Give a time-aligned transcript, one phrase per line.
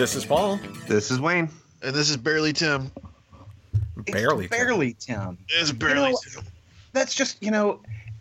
[0.00, 0.08] Wayne.
[0.08, 0.08] I'm Aaron.
[0.08, 0.60] This is Paul.
[0.88, 1.48] This is Wayne.
[1.82, 2.90] And this is barely Tim.
[4.06, 4.46] Barely.
[4.46, 5.38] It's barely Tim.
[5.48, 6.44] It's barely know, Tim.
[6.92, 7.80] That's just you know,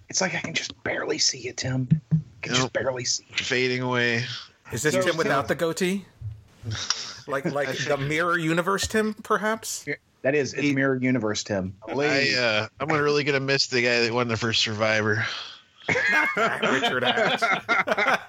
[0.09, 1.87] it's like I can just barely see you, Tim.
[2.11, 2.73] I can just Nope.
[2.73, 3.35] barely see you.
[3.37, 4.25] Fading away.
[4.71, 6.05] Is this So- Tim without the goatee?
[7.27, 9.85] Like like the mirror universe Tim, perhaps?
[10.23, 11.75] That is, it's Mirror Universe, Tim.
[11.87, 15.23] I, uh, I'm gonna really gonna miss the guy that won the first Survivor.
[16.35, 17.41] Richard Hatch.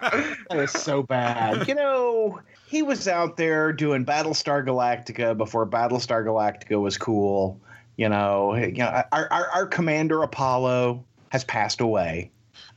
[0.50, 1.66] That is so bad.
[1.66, 7.60] You know, he was out there doing Battlestar Galactica before Battlestar Galactica was cool.
[7.96, 12.30] You know, you know, our, our, our commander Apollo has passed away.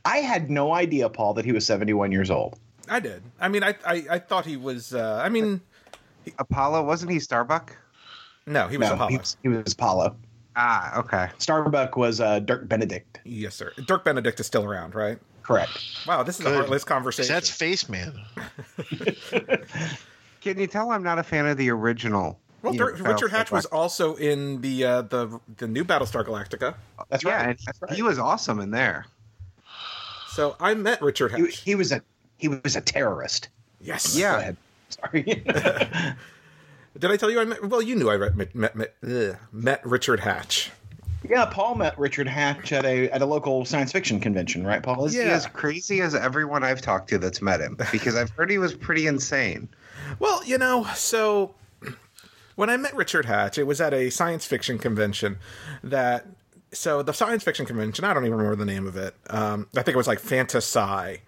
[0.04, 2.58] I had no idea, Paul, that he was 71 years old.
[2.88, 3.22] I did.
[3.40, 4.92] I mean, I I, I thought he was.
[4.92, 5.60] Uh, I mean,
[6.40, 7.76] Apollo, wasn't he Starbuck?
[8.46, 9.10] no, he was no, Apollo.
[9.10, 10.16] He was, he was Apollo.
[10.56, 11.28] Ah, okay.
[11.38, 13.20] Starbuck was uh, Dirk Benedict.
[13.24, 13.72] Yes, sir.
[13.86, 15.18] Dirk Benedict is still around, right?
[15.44, 15.78] Correct.
[16.06, 16.54] Wow, this is a Good.
[16.56, 17.32] heartless conversation.
[17.32, 18.18] That's Face Man.
[20.40, 22.38] Can you tell I'm not a fan of the original?
[22.62, 26.74] well, you know, Richard Hatch was also in the uh, the the new Battlestar Galactica.
[27.10, 27.48] That's yeah, right.
[27.50, 27.92] and That's right.
[27.92, 29.06] he was awesome in there.
[30.28, 31.58] So I met Richard Hatch.
[31.58, 32.02] he was a
[32.38, 33.48] he was a terrorist.
[33.80, 34.16] yes.
[34.16, 34.32] Yeah.
[34.32, 34.56] Go ahead.
[34.88, 35.22] Sorry.
[36.98, 37.62] Did I tell you I met?
[37.68, 38.94] Well, you knew I met met met,
[39.52, 40.70] met Richard Hatch.
[41.28, 45.04] Yeah, Paul met Richard Hatch at a at a local science fiction convention, right, Paul?
[45.06, 45.32] Is he Yeah.
[45.34, 47.76] as crazy as everyone I've talked to that's met him?
[47.92, 49.68] Because I've heard he was pretty insane.
[50.18, 51.54] Well, you know, so
[52.56, 55.38] when I met Richard Hatch, it was at a science fiction convention
[55.82, 56.26] that.
[56.72, 59.14] So the science fiction convention, I don't even remember the name of it.
[59.30, 61.20] Um, I think it was like Fantasy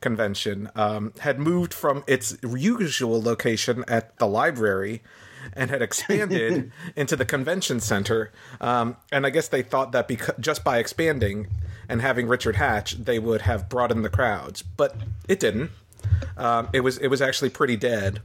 [0.00, 0.70] convention.
[0.74, 5.02] Um, had moved from its usual location at the library
[5.52, 8.32] and had expanded into the convention center.
[8.60, 11.48] Um, and I guess they thought that because just by expanding
[11.88, 14.96] and having Richard Hatch, they would have broadened the crowds, but
[15.28, 15.70] it didn't.
[16.36, 18.20] Um, it was it was actually pretty dead.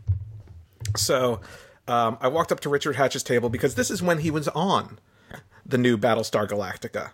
[0.95, 1.41] So
[1.87, 4.99] um, I walked up to Richard Hatch's table because this is when he was on
[5.65, 7.11] the new Battlestar Galactica.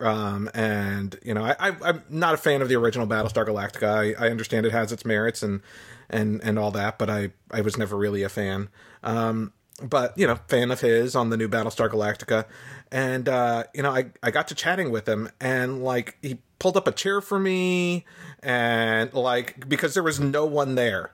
[0.00, 4.16] Um, and you know, I, I'm not a fan of the original Battlestar Galactica.
[4.18, 5.60] I, I understand it has its merits and
[6.08, 8.68] and and all that, but I I was never really a fan.
[9.02, 9.52] Um,
[9.82, 12.46] but you know, fan of his on the new Battlestar Galactica,
[12.90, 16.76] and uh, you know, I I got to chatting with him, and like he pulled
[16.76, 18.04] up a chair for me,
[18.42, 21.12] and like because there was no one there,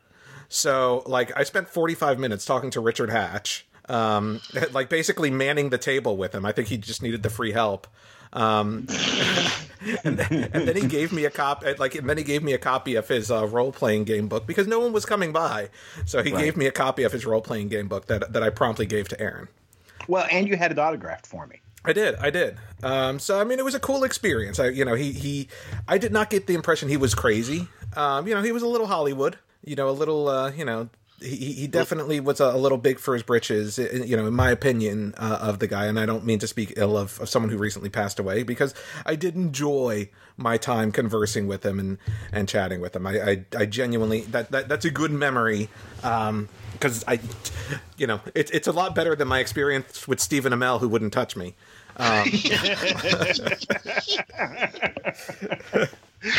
[0.48, 4.40] so like I spent 45 minutes talking to Richard Hatch, um,
[4.72, 6.44] like basically manning the table with him.
[6.44, 7.86] I think he just needed the free help.
[8.36, 8.86] Um,
[10.04, 12.52] and, then, and then he gave me a copy, like, and then he gave me
[12.52, 15.70] a copy of his uh, role playing game book because no one was coming by.
[16.04, 18.50] So he gave me a copy of his role playing game book that that I
[18.50, 19.48] promptly gave to Aaron.
[20.06, 21.60] well, and you had it autographed for me.
[21.84, 22.58] I did, I did.
[22.82, 24.58] Um, so I mean, it was a cool experience.
[24.58, 25.48] I, you know, he he,
[25.88, 27.68] I did not get the impression he was crazy.
[27.96, 29.38] Um, you know, he was a little Hollywood.
[29.64, 32.98] You know, a little, uh, you know, he he definitely was a, a little big
[32.98, 33.78] for his britches.
[33.78, 36.74] You know, in my opinion uh, of the guy, and I don't mean to speak
[36.76, 41.46] ill of, of someone who recently passed away because I did enjoy my time conversing
[41.46, 41.98] with him and
[42.32, 43.06] and chatting with him.
[43.06, 45.68] I I, I genuinely that, that that's a good memory.
[46.02, 47.20] Um, because I,
[47.96, 51.14] you know, it's it's a lot better than my experience with Stephen Amell, who wouldn't
[51.14, 51.54] touch me.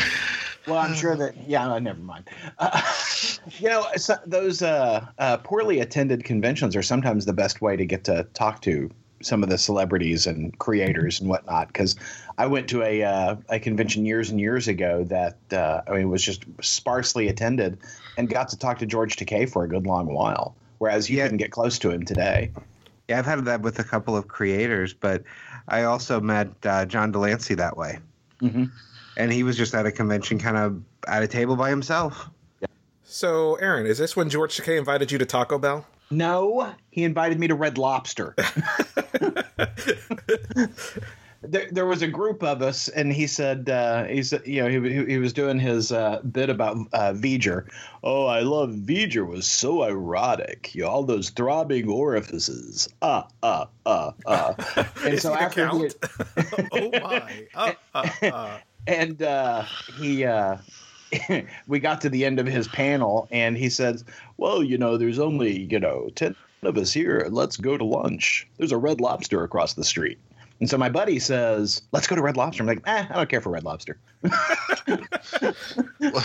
[0.68, 1.48] Well, I'm sure that.
[1.48, 2.26] Yeah, no, never mind.
[2.60, 2.82] Uh,
[3.58, 7.86] you know, so, those uh, uh, poorly attended conventions are sometimes the best way to
[7.86, 8.90] get to talk to
[9.22, 11.68] some of the celebrities and creators and whatnot.
[11.68, 11.96] Because
[12.38, 16.02] I went to a uh, a convention years and years ago that uh, I mean
[16.02, 17.78] it was just sparsely attended,
[18.18, 20.54] and got to talk to George Takei for a good long while.
[20.80, 21.24] Whereas you Yeah.
[21.24, 22.52] couldn't get close to him today.
[23.08, 25.24] Yeah, I've had that with a couple of creators, but
[25.70, 28.00] I also met uh, John de Lancie that way.
[28.42, 28.70] Mhm.
[29.18, 32.30] And he was just at a convention, kind of at a table by himself.
[33.04, 35.86] So, Aaron, is this when George Takei invited you to Taco Bell?
[36.10, 38.36] No, he invited me to Red Lobster.
[41.42, 44.70] there, there was a group of us, and he said, uh, he said, you know,
[44.70, 47.68] he, he, he was doing his uh, bit about uh, V'ger.
[48.04, 50.74] Oh, I love V'ger was so erotic.
[50.74, 52.88] You know, all those throbbing orifices.
[53.02, 54.54] Uh, uh, uh, uh.
[55.06, 55.96] And so he the after he, count?
[56.72, 57.48] oh my!
[57.54, 58.58] Uh, uh, uh.
[58.88, 59.64] And uh,
[60.00, 60.58] he uh,
[61.68, 64.04] we got to the end of his panel and he says
[64.38, 68.48] well you know there's only you know 10 of us here let's go to lunch.
[68.58, 70.18] There's a red lobster across the street.
[70.60, 72.64] And so my buddy says let's go to red lobster.
[72.64, 73.98] I'm like eh, i don't care for red lobster.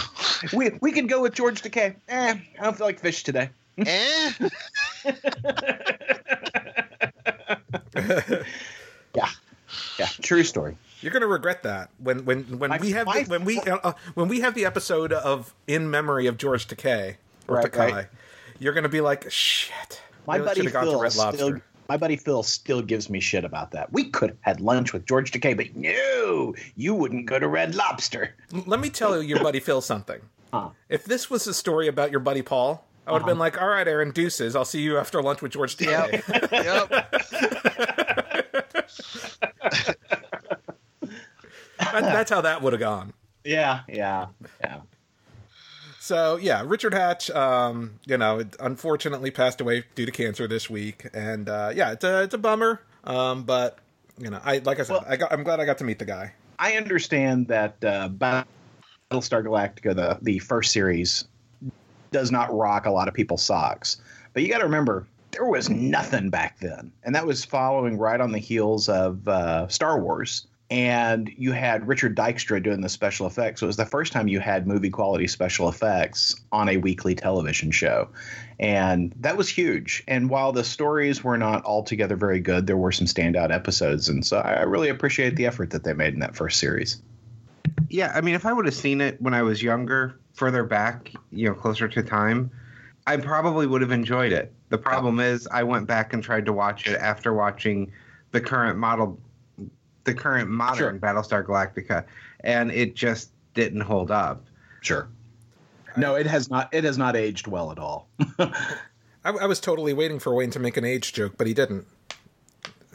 [0.53, 1.95] We, we could go with george takei.
[2.09, 3.51] Eh, i don't feel like fish today.
[3.79, 4.33] Eh?
[9.15, 9.29] yeah.
[9.99, 13.45] Yeah true story You're gonna regret that when when when My we have the, when
[13.45, 17.17] we uh, uh, when we have the episode of in memory of George Takei.
[17.49, 18.07] or Right, Takai, right.
[18.59, 20.01] you're going to be like, shit.
[20.27, 21.25] My buddy should've gone to Phil Red still.
[21.25, 21.63] Lobster.
[21.89, 23.93] My buddy Phil still gives me shit about that.
[23.93, 27.75] We could have had lunch with George Takei, but no, you wouldn't go to Red
[27.75, 28.35] Lobster.
[28.67, 30.21] Let me tell you your buddy Phil something.
[30.55, 30.69] Huh.
[30.91, 33.69] If this was a story about your buddy Paul, I would have been like, all
[33.69, 34.55] right, Aaron, deuces.
[34.55, 36.21] I'll see you after lunch with George Takei.
[36.53, 37.89] yep.
[41.93, 43.13] That- that's how that would have gone.
[43.45, 44.27] Yeah, yeah,
[44.61, 44.81] yeah.
[46.01, 51.07] So yeah, Richard Hatch, um, you know, unfortunately passed away due to cancer this week,
[51.15, 52.81] and uh, yeah, it's a it's a bummer.
[53.05, 53.79] Um, but
[54.19, 55.99] you know, I like I said, Well- I got, I'm glad I got to meet
[55.99, 56.33] the guy.
[56.59, 58.45] I understand that uh, Battlestar
[59.45, 61.25] Galactica, the the first series,
[62.11, 64.01] does not rock a lot of people's socks.
[64.35, 68.21] But you got to remember, there was nothing back then, and that was following right
[68.21, 70.47] on the heels of uh, Star Wars.
[70.73, 73.61] And you had Richard Dykstra doing the special effects.
[73.61, 77.15] So it was the first time you had movie quality special effects on a weekly
[77.15, 78.09] television show.
[78.59, 80.03] And that was huge.
[80.09, 84.09] And while the stories were not altogether very good, there were some standout episodes.
[84.09, 87.03] And so I I really appreciate the effort that they made in that first series.
[87.91, 91.13] Yeah, I mean, if I would have seen it when I was younger, further back,
[91.31, 92.51] you know, closer to time,
[93.07, 94.55] I probably would have enjoyed it.
[94.71, 97.93] The problem is, I went back and tried to watch it after watching
[98.31, 99.19] the current model,
[100.05, 100.93] the current modern Sure.
[100.99, 102.05] Battlestar Galactica,
[102.41, 104.45] and it just didn't hold up.
[104.81, 105.09] Sure.
[105.97, 106.73] No, it has not.
[106.73, 108.09] It has not aged well at all.
[108.39, 108.51] I,
[109.25, 111.87] I was totally waiting for Wayne to make an age joke, but he didn't.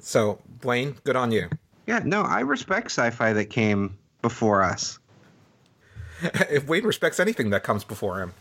[0.01, 1.49] So Wayne, good on you.
[1.85, 4.99] Yeah, no, I respect sci-fi that came before us.
[6.21, 8.33] if Wayne respects anything that comes before him.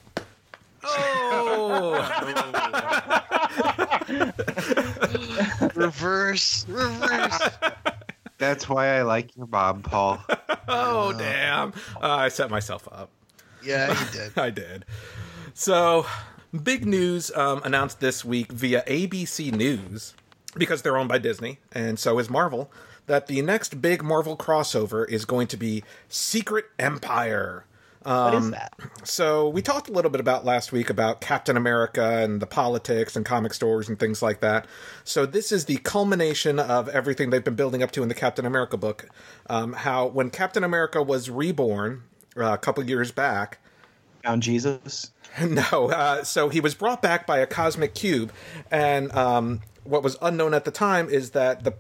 [0.89, 1.93] Oh,
[5.75, 7.26] reverse, reverse.
[8.47, 10.23] That's why I like your Bob, Paul.
[10.69, 11.71] oh, damn!
[12.01, 13.11] Uh, I set myself up.
[13.63, 14.39] Yeah, you did.
[14.39, 14.85] I did.
[15.53, 16.07] So,
[16.63, 20.15] big news um, announced this week via ABC News,
[20.55, 22.71] because they're owned by Disney, and so is Marvel,
[23.07, 27.65] that the next big Marvel crossover is going to be Secret Empire.
[28.07, 28.73] What is that?
[29.05, 33.17] So we talked a little bit about last week about Captain America and the politics
[33.17, 34.67] and comic stores and things like that.
[35.05, 38.47] So this is the culmination of everything they've been building up to in the Captain
[38.47, 39.09] America book.
[39.49, 42.05] Um, how when Captain America was reborn
[42.37, 43.59] uh, a couple years back,
[44.27, 45.13] Found Jesus.
[45.41, 48.33] no, uh, so he was brought back by a cosmic cube,
[48.73, 51.75] and um, what was unknown at the time is that the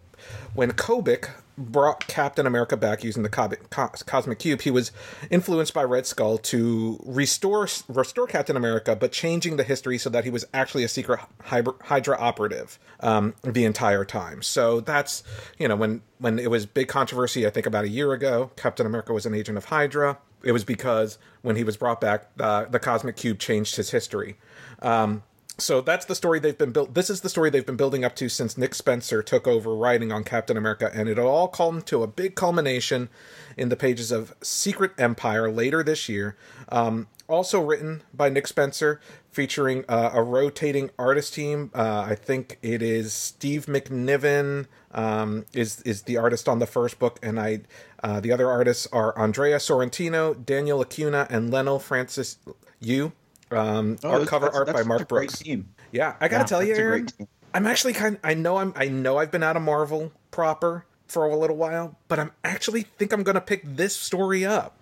[0.55, 4.93] when Kobik brought Captain America back using the cosmic cube, he was
[5.31, 10.25] influenced by Red Skull to restore restore Captain America, but changing the history so that
[10.25, 14.42] he was actually a secret Hydra operative um, the entire time.
[14.42, 15.23] So that's
[15.59, 18.87] you know when when it was big controversy, I think about a year ago, Captain
[18.87, 20.19] America was an agent of Hydra.
[20.42, 24.37] It was because when he was brought back, uh, the cosmic cube changed his history.
[24.80, 25.23] Um,
[25.58, 26.94] so that's the story they've been built.
[26.94, 30.12] This is the story they've been building up to since Nick Spencer took over writing
[30.12, 33.08] on Captain America, and it'll all come to a big culmination
[33.56, 36.36] in the pages of Secret Empire later this year.
[36.68, 41.70] Um, also written by Nick Spencer, featuring uh, a rotating artist team.
[41.75, 46.98] Uh, I think it is Steve McNiven um, is is the artist on the first
[46.98, 47.60] book, and I
[48.02, 52.38] uh, the other artists are Andrea Sorrentino, Daniel Acuna, and Leinil Francis
[52.80, 53.12] Yu.
[53.50, 55.38] Um, Oh, art cover art by Mark Brooks.
[55.38, 55.69] team.
[55.93, 57.09] Yeah, I gotta Yeah, tell you, Aaron.
[57.55, 58.19] I'm actually kind.
[58.25, 58.73] I know I'm.
[58.76, 62.83] I know I've been out of Marvel proper for a little while, but I'm actually
[62.83, 64.76] think I'm gonna pick this story up.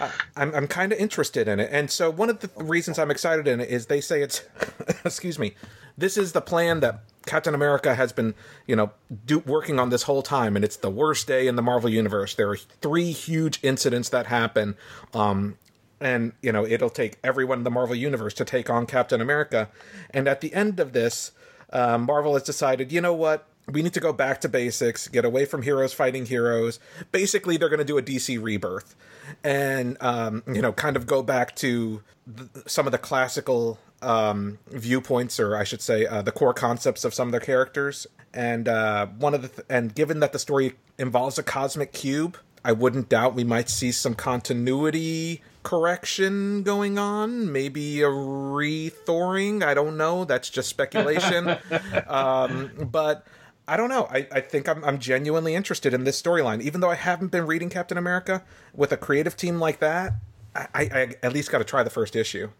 [0.00, 3.10] I- I'm I'm kind of interested in it, and so one of the reasons I'm
[3.10, 4.42] excited in it is they say it's,
[5.04, 5.54] excuse me,
[5.98, 8.34] this is the plan that Captain America has been,
[8.66, 8.92] you know,
[9.26, 12.34] do, working on this whole time, and it's the worst day in the Marvel universe.
[12.34, 14.76] There are three huge incidents that happen,
[15.12, 15.56] um,
[16.00, 19.68] and you know it'll take everyone in the Marvel universe to take on Captain America,
[20.10, 21.32] and at the end of this,
[21.72, 25.24] uh, Marvel has decided, you know what, we need to go back to basics, get
[25.24, 26.80] away from heroes fighting heroes.
[27.12, 28.96] Basically, they're going to do a DC rebirth,
[29.44, 32.02] and um, you know, kind of go back to
[32.66, 37.14] some of the classical um, viewpoints, or I should say, uh, the core concepts of
[37.14, 38.06] some of their characters.
[38.32, 42.36] And uh, one of the th- and given that the story involves a cosmic cube,
[42.64, 49.62] I wouldn't doubt we might see some continuity correction going on, maybe a rethawing.
[49.62, 50.24] I don't know.
[50.24, 51.56] That's just speculation.
[52.06, 53.26] um, but
[53.68, 54.08] I don't know.
[54.10, 56.60] I, I think I'm, I'm genuinely interested in this storyline.
[56.62, 58.42] Even though I haven't been reading Captain America
[58.74, 60.14] with a creative team like that,
[60.54, 62.50] I, I, I at least got to try the first issue.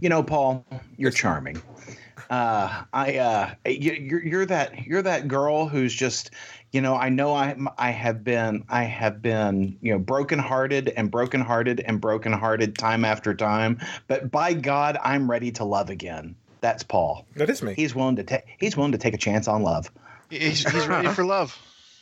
[0.00, 1.62] You know, Paul, you're charming.
[2.28, 6.30] Uh, I uh, you, you're you're that you're that girl who's just
[6.72, 11.10] you know I know I I have been I have been you know brokenhearted and
[11.10, 16.36] brokenhearted and brokenhearted time after time, but by God I'm ready to love again.
[16.60, 17.24] That's Paul.
[17.36, 17.74] That is me.
[17.74, 19.90] He's willing to take he's willing to take a chance on love.
[20.30, 21.56] He's, he's ready for love.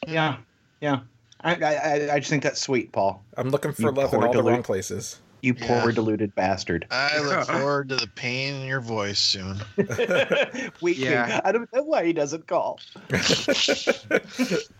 [0.06, 0.38] Yeah,
[0.80, 1.00] yeah.
[1.40, 3.22] I I, I just think that's sweet, Paul.
[3.36, 5.20] I'm looking for You love in poor all the wrong places.
[5.42, 5.80] You Yeah.
[5.82, 6.86] poor deluded bastard.
[6.90, 9.58] I look forward to the pain in your voice soon.
[10.80, 11.40] Weak Yeah.
[11.44, 12.80] I don't know why he doesn't call.
[13.12, 14.20] I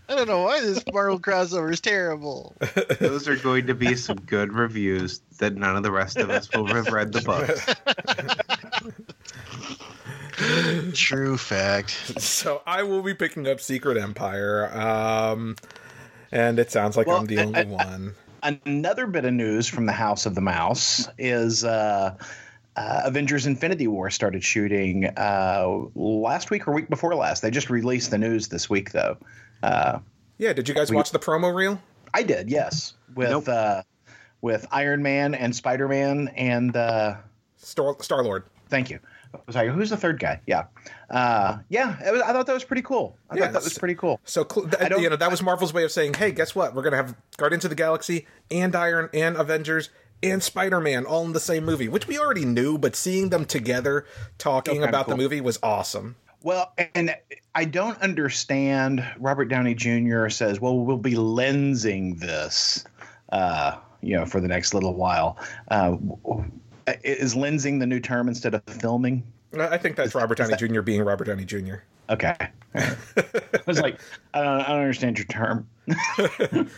[0.09, 2.57] don't know why this Marvel crossover is terrible.
[3.01, 6.49] Those are going to be some good reviews that none of the rest of us
[6.53, 7.51] will have read the book.
[10.95, 11.91] True fact.
[12.21, 14.71] So I will be picking up Secret Empire.
[14.77, 15.57] Um,
[16.33, 18.15] and it sounds like Well, I'm the I- only I- one.
[18.43, 22.15] Another bit of news from the House of the Mouse is uh,
[22.77, 27.41] uh, Avengers Infinity War started shooting uh, last week or week before last.
[27.43, 29.17] They just released the news this week, though.
[29.63, 29.99] Uh,
[30.39, 31.81] Yeah, did you guys watch the promo reel?
[32.15, 33.49] I did, yes, with Nope.
[33.49, 33.83] uh,
[34.43, 37.17] with Iron Man and Spider Man and uh,
[37.57, 38.45] Star Star Lord.
[38.69, 39.01] thank you.
[39.49, 40.41] Like, who's the third guy?
[40.47, 40.65] Yeah,
[41.11, 42.11] uh, yeah.
[42.11, 43.17] Was, I thought that was pretty cool.
[43.31, 44.21] I Yeah, thought that was pretty cool.
[44.25, 46.75] So th- you know that was Marvel's way of saying, "Hey, guess what?
[46.75, 49.91] We're gonna have Guardians of the Galaxy and Iron and Avengers
[50.23, 53.45] and Spider Man all in the same movie," which we already knew, but seeing them
[53.45, 54.05] together
[54.39, 55.17] talking about cool.
[55.17, 56.17] the movie was awesome.
[56.43, 57.15] Well, and
[57.55, 59.05] I don't understand.
[59.19, 60.29] Robert Downey Jr.
[60.29, 62.85] says, "Well, we'll be lensing this,
[63.33, 65.97] uh, you know, for the next little while." Uh,
[67.05, 69.25] is lensing the new term instead of filming?
[69.59, 70.83] I think that's Robert Downey Jr.
[70.83, 71.77] being Robert Downey Jr.
[72.11, 72.37] Okay.
[72.75, 72.97] I
[73.67, 73.99] was like,
[74.35, 75.69] I don't, I don't understand your term.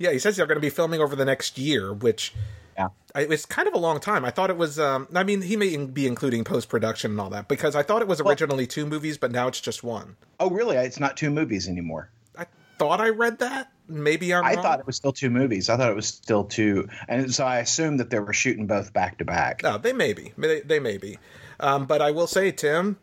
[0.00, 2.32] Yeah, he says they're going to be filming over the next year, which
[2.74, 2.88] Yeah.
[3.14, 4.24] I, it's kind of a long time.
[4.24, 4.78] I thought it was.
[4.78, 8.00] Um, I mean, he may be including post production and all that because I thought
[8.00, 10.16] it was originally two movies, but now it's just one.
[10.40, 10.76] Oh, really?
[10.76, 12.08] It's not two movies anymore.
[12.38, 12.46] I
[12.78, 13.70] thought I read that.
[13.90, 14.44] Maybe I'm.
[14.44, 14.62] I wrong.
[14.62, 15.68] thought it was still two movies.
[15.68, 18.92] I thought it was still two, and so I assumed that they were shooting both
[18.92, 19.62] back to back.
[19.62, 20.32] No, they may be.
[20.38, 21.18] They, they may be.
[21.58, 22.98] Um, but I will say, Tim,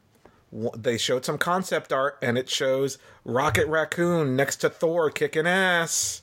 [0.75, 6.21] they showed some concept art, and it shows Rocket Raccoon next to Thor kicking ass.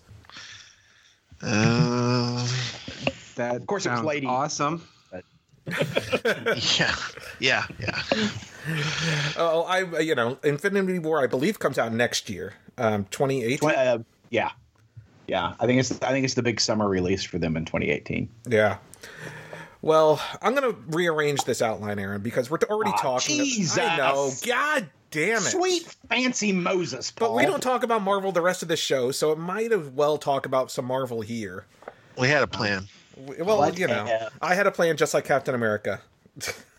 [1.42, 2.47] Uh,
[3.37, 4.26] That Of course it was Lady.
[4.26, 4.87] awesome.
[6.78, 6.94] yeah,
[7.38, 8.02] yeah, yeah.
[9.37, 13.71] Oh, I you know, Infinity War, I believe, comes out next year, um, 2018.
[13.71, 13.99] Uh,
[14.31, 14.50] yeah,
[15.28, 15.54] yeah.
[15.61, 18.28] I think it's I think it's the big summer release for them in 2018.
[18.49, 18.78] Yeah.
[19.83, 23.37] Well, I'm going to rearrange this outline, Aaron, because we're already Aw, talking.
[23.45, 23.76] Jesus.
[23.78, 24.31] I know.
[24.47, 25.40] God damn it.
[25.43, 27.28] Sweet fancy Moses, Paul.
[27.28, 29.87] But we don't talk about Marvel the rest of the show, so it might as
[29.90, 31.66] well talk about some Marvel here.
[32.16, 32.88] We had a plan.
[33.16, 34.33] Well, What you know, if?
[34.40, 36.00] I had a plan just like Captain America.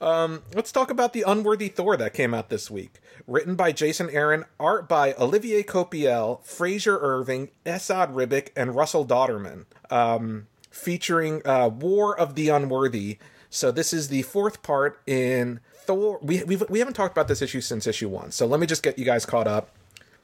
[0.00, 3.00] um, let's talk about the Unworthy Thor that came out this week.
[3.26, 9.64] Written by Jason Aaron, art by Olivier Coipel, Frazer Irving, Esad Ribic, and Russell Dauterman.
[9.90, 13.18] Um, featuring uh, War of the Unworthy.
[13.50, 16.18] So this is the fourth part in Thor.
[16.22, 18.30] We we've, we haven't talked about this issue since issue one.
[18.30, 19.70] So let me just get you guys caught up.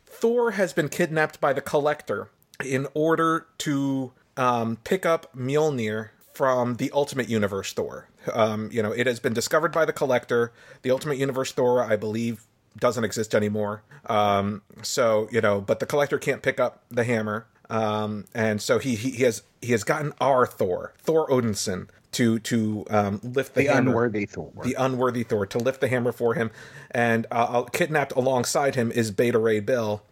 [0.04, 2.28] Thor has been kidnapped by the Collector
[2.64, 8.08] in order to um, pick up Mjolnir from the Ultimate Universe Thor.
[8.32, 10.52] Um, you know, it has been discovered by the Collector.
[10.82, 12.46] The Ultimate Universe Thor, I believe,
[12.78, 13.82] doesn't exist anymore.
[14.06, 18.78] Um, so you know, but the Collector can't pick up the hammer, um, and so
[18.78, 23.54] he, he he has he has gotten our Thor, Thor Odinson, to to um, lift
[23.54, 24.52] the, the hammer unworthy Thor.
[24.62, 26.50] the unworthy Thor to lift the hammer for him,
[26.90, 30.02] and uh, kidnapped alongside him is Beta Ray Bill.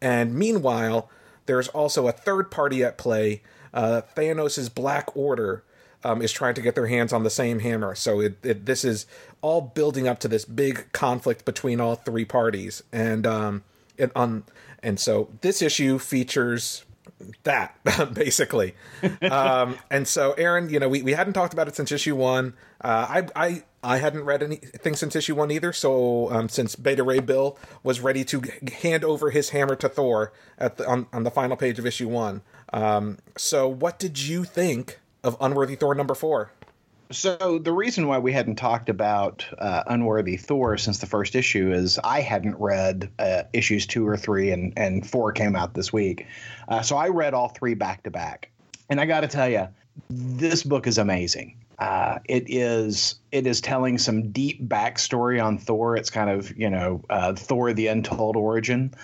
[0.00, 1.08] And meanwhile,
[1.46, 3.42] there's also a third party at play.
[3.74, 5.64] Uh, Thanos' Black Order
[6.04, 7.94] um, is trying to get their hands on the same hammer.
[7.94, 9.06] So it, it, this is
[9.42, 13.64] all building up to this big conflict between all three parties, and um,
[13.98, 14.44] it, on
[14.82, 16.84] and so this issue features
[17.44, 17.76] that
[18.14, 18.74] basically.
[19.22, 22.54] Um and so aaron you know we, we hadn't talked about it since issue one.
[22.82, 25.72] Uh i i i hadn't read anything since issue one either.
[25.72, 28.42] So um since beta ray bill was ready to
[28.80, 32.08] hand over his hammer to thor at the on, on the final page of issue
[32.08, 32.42] one
[32.74, 36.50] um so what did you think of unworthy thor number four
[37.10, 41.70] So the reason why we hadn't talked about uh, Unworthy Thor since the first issue
[41.70, 45.92] is I hadn't read uh, issues two or three, and and four came out this
[45.92, 46.26] week.
[46.66, 48.50] Uh, so I read all three back to back,
[48.88, 49.68] and I got to tell you,
[50.08, 51.56] this book is amazing.
[51.78, 55.96] Uh, it is it is telling some deep backstory on Thor.
[55.96, 58.94] It's kind of you know uh, Thor: The Untold Origin.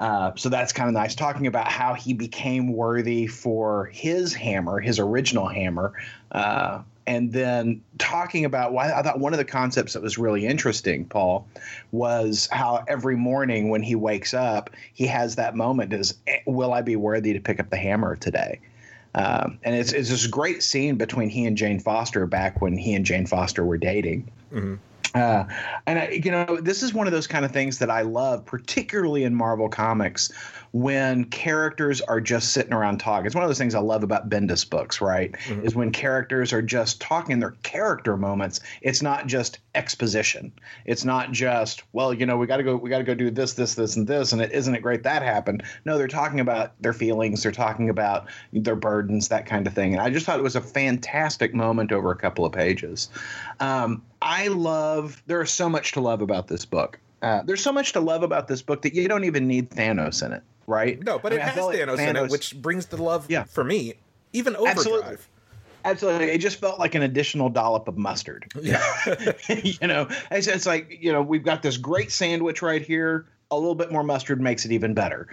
[0.00, 1.14] Uh, so that's kind of nice.
[1.14, 5.92] Talking about how he became worthy for his hammer, his original hammer,
[6.32, 10.46] uh, and then talking about why I thought one of the concepts that was really
[10.46, 11.46] interesting, Paul,
[11.92, 16.72] was how every morning when he wakes up, he has that moment: is "Eh, will
[16.72, 18.58] I be worthy to pick up the hammer today?
[19.14, 22.94] Um, and it's it's this great scene between he and Jane Foster back when he
[22.94, 24.30] and Jane Foster were dating.
[25.14, 25.44] Uh,
[25.86, 28.44] and I, you know, this is one of those kind of things that I love,
[28.44, 30.30] particularly in Marvel comics,
[30.72, 33.26] when characters are just sitting around talking.
[33.26, 35.34] It's one of those things I love about Bendis books, right?
[35.64, 38.60] Is when characters are just talking their character moments.
[38.82, 40.52] It's not just exposition.
[40.84, 43.32] It's not just, well, you know, we got to go, we got to go do
[43.32, 45.64] this, this, this, and this, and it isn't it great that happened.
[45.84, 47.42] No, they're talking about their feelings.
[47.42, 49.92] They're talking about their burdens, that kind of thing.
[49.92, 53.08] And I just thought it was a fantastic moment over a couple of pages.
[53.60, 55.22] Um, I love.
[55.26, 56.98] There is so much to love about this book.
[57.22, 60.24] Uh, there's so much to love about this book that you don't even need Thanos
[60.24, 61.02] in it, right?
[61.04, 63.26] No, but I it I has feel like Thanos, in it, which brings the love
[63.28, 63.44] Yeah.
[63.44, 63.94] for me.
[64.32, 64.76] Even Overdrive.
[64.78, 65.16] Absolutely.
[65.84, 68.50] Absolutely, it just felt like an additional dollop of mustard.
[68.60, 68.82] Yeah.
[69.48, 73.26] you know, it's, it's like you know we've got this great sandwich right here.
[73.50, 75.26] A little bit more mustard makes it even better.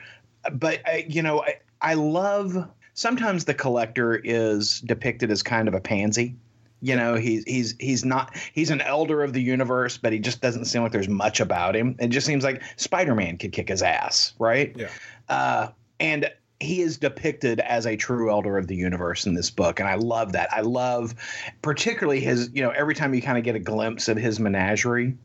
[0.52, 5.74] But uh, you know, I, I love sometimes the collector is depicted as kind of
[5.74, 6.36] a pansy.
[6.82, 10.42] You know, he's he's he's not he's an elder of the universe, but he just
[10.42, 11.96] doesn't seem like there's much about him.
[12.00, 14.76] It just seems like Spider-Man could kick his ass, right?
[14.78, 14.90] Yeah.
[15.28, 15.70] Uh,
[16.00, 19.88] and he is depicted as a true elder of the universe in this book and
[19.88, 21.14] i love that i love
[21.62, 25.16] particularly his you know every time you kind of get a glimpse of his menagerie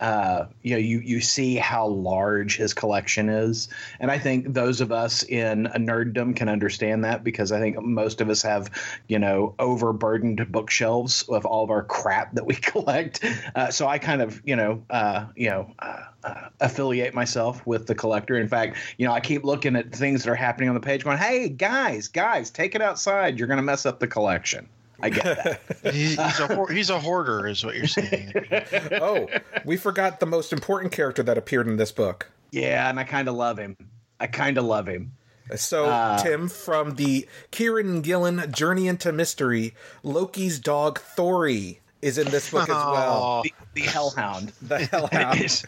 [0.00, 3.68] uh, you know, you you see how large his collection is,
[4.00, 7.80] and I think those of us in a nerddom can understand that because I think
[7.82, 8.70] most of us have,
[9.08, 13.24] you know, overburdened bookshelves of all of our crap that we collect.
[13.54, 17.86] Uh, so I kind of, you know, uh, you know, uh, uh, affiliate myself with
[17.86, 18.36] the collector.
[18.36, 21.04] In fact, you know, I keep looking at things that are happening on the page,
[21.04, 23.38] going, "Hey, guys, guys, take it outside.
[23.38, 24.68] You're going to mess up the collection."
[25.02, 25.60] I get that.
[25.94, 28.32] He- he's a hoar- he's a hoarder, is what you're saying.
[28.92, 29.28] oh,
[29.64, 32.30] we forgot the most important character that appeared in this book.
[32.52, 33.76] yeah, and I kind of love him.
[34.20, 35.12] I kind of love him.
[35.54, 42.28] So, Uh, Tim, from the Kieron Gillen Journey into Mystery, Loki's dog Thori is in
[42.30, 43.22] this book as well.
[43.22, 43.42] Aw.
[43.42, 44.52] the, the hellhound.
[44.62, 45.62] The Hellhound.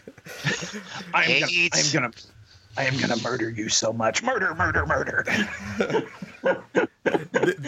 [1.13, 2.11] I am gonna, I am gonna
[2.77, 4.21] I am gonna murder you so much.
[4.23, 5.25] Murder, murder, murder.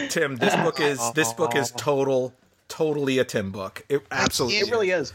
[0.10, 2.34] Tim, this book is this book is total,
[2.68, 3.84] totally a Tim book.
[3.90, 4.60] It absolutely.
[4.60, 5.14] it really is.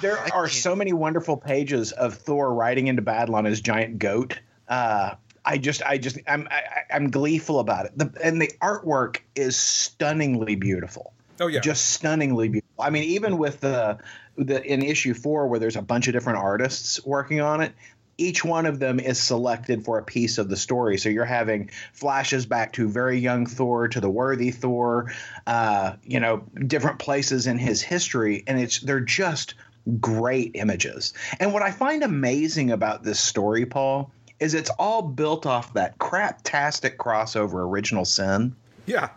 [0.00, 4.40] There are so many wonderful pages of Thor riding into battle on his giant goat.
[4.68, 5.14] Uh,
[5.44, 6.62] I just, I just, I'm, I,
[6.92, 7.92] I'm gleeful about it.
[7.96, 11.12] The, and the artwork is stunningly beautiful.
[11.40, 11.60] Oh yeah.
[11.60, 12.84] just stunningly beautiful.
[12.84, 13.98] I mean, even with the
[14.36, 17.72] the in issue four where there's a bunch of different artists working on it,
[18.18, 20.98] each one of them is selected for a piece of the story.
[20.98, 25.12] So you're having flashes back to very young Thor, to the worthy Thor,
[25.46, 29.54] uh, you know, different places in his history, and it's they're just
[30.00, 31.12] great images.
[31.40, 35.98] And what I find amazing about this story, Paul, is it's all built off that
[35.98, 38.54] craptastic crossover original sin
[38.86, 39.10] yeah.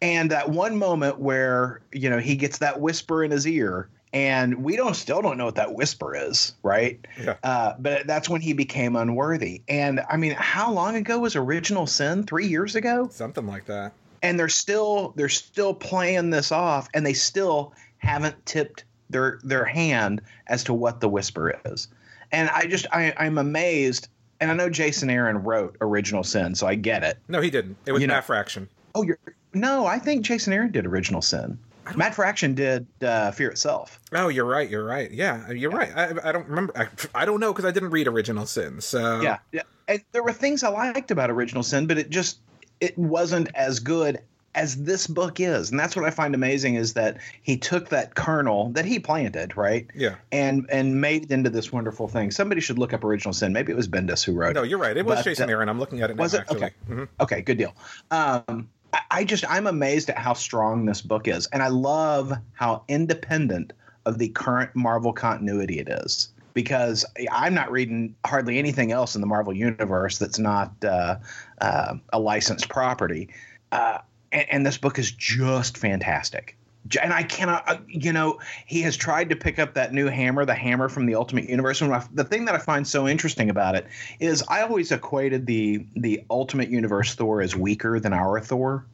[0.00, 4.62] and that one moment where you know he gets that whisper in his ear and
[4.62, 7.36] we don't still don't know what that whisper is right Yeah.
[7.42, 11.86] uh, but that's when he became unworthy and i mean how long ago was original
[11.86, 13.92] sin three years ago Something like that.
[14.22, 19.64] and they're still they're still playing this off and they still haven't tipped their their
[19.64, 21.88] hand as to what the whisper is
[22.32, 24.08] and i just I, i'm amazed
[24.40, 27.76] and i know jason aaron wrote original sin so i get it No, he didn't.
[27.86, 28.68] It was You know- Matt Fraction.
[28.94, 29.18] Oh, you're
[29.54, 29.86] no.
[29.86, 31.58] I think Jason Aaron did Original Sin.
[31.96, 34.00] Matt Fraction did uh, Fear Itself.
[34.12, 34.68] Oh, you're right.
[34.68, 35.10] You're right.
[35.10, 35.90] Yeah, you're right.
[35.96, 36.72] I, I don't remember.
[36.76, 38.80] I, I don't know because I didn't read Original Sin.
[38.80, 39.62] So Yeah, yeah.
[39.88, 42.38] And there were things I liked about Original Sin, but it just
[42.80, 44.20] it wasn't as good
[44.54, 48.14] as this book is, and that's what I find amazing is that he took that
[48.14, 49.86] kernel that he planted, right?
[49.94, 50.16] Yeah.
[50.30, 52.30] And and made it into this wonderful thing.
[52.30, 53.52] Somebody should look up Original Sin.
[53.54, 54.68] Maybe it was Bendis who wrote No, it.
[54.68, 54.96] you're right.
[54.96, 55.68] It was But, Jason uh, Aaron.
[55.70, 56.22] I'm looking at it now.
[56.22, 56.40] was it?
[56.42, 56.56] Actually.
[56.58, 56.70] Okay.
[56.90, 57.08] Mhm.
[57.20, 57.74] Okay, good deal.
[58.10, 58.68] Um,
[59.10, 63.72] I, just I'm amazed at how strong this book is, and I love how independent
[64.04, 66.28] of the current Marvel continuity it is.
[66.54, 71.16] Because I'm not reading hardly anything else in the Marvel universe that's not uh,
[71.62, 73.30] uh, a licensed property,
[73.70, 73.98] uh,
[74.32, 76.56] and, and this book is just fantastic.
[77.00, 80.44] And I cannot, uh, you know, he has tried to pick up that new hammer,
[80.44, 81.80] the hammer from the Ultimate Universe.
[81.80, 83.86] And I- the thing that I find so interesting about it
[84.18, 88.84] is I always equated the the Ultimate Universe Thor as weaker than our Thor,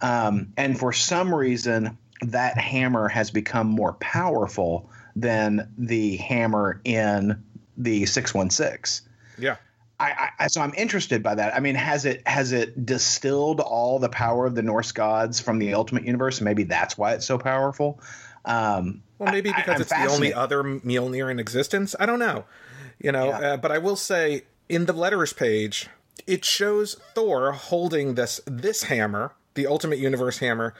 [0.00, 7.42] um, and for some reason that hammer has become more powerful than the hammer in
[7.76, 9.02] the six one six.
[9.38, 9.56] Yeah.
[10.00, 11.54] I, I so I'm interested by that.
[11.54, 15.58] I mean, has it has it distilled all the power of the Norse gods from
[15.58, 16.40] the Ultimate Universe?
[16.40, 18.00] Maybe that's why it's so powerful.
[18.44, 21.94] Um, Well, maybe because I'm it's the only other Mjolnir in existence.
[22.00, 22.44] I don't know.
[22.98, 23.38] You know, Yeah.
[23.52, 25.88] uh, but I will say in the letters page,
[26.26, 30.74] it shows Thor holding this this hammer, the Ultimate Universe hammer,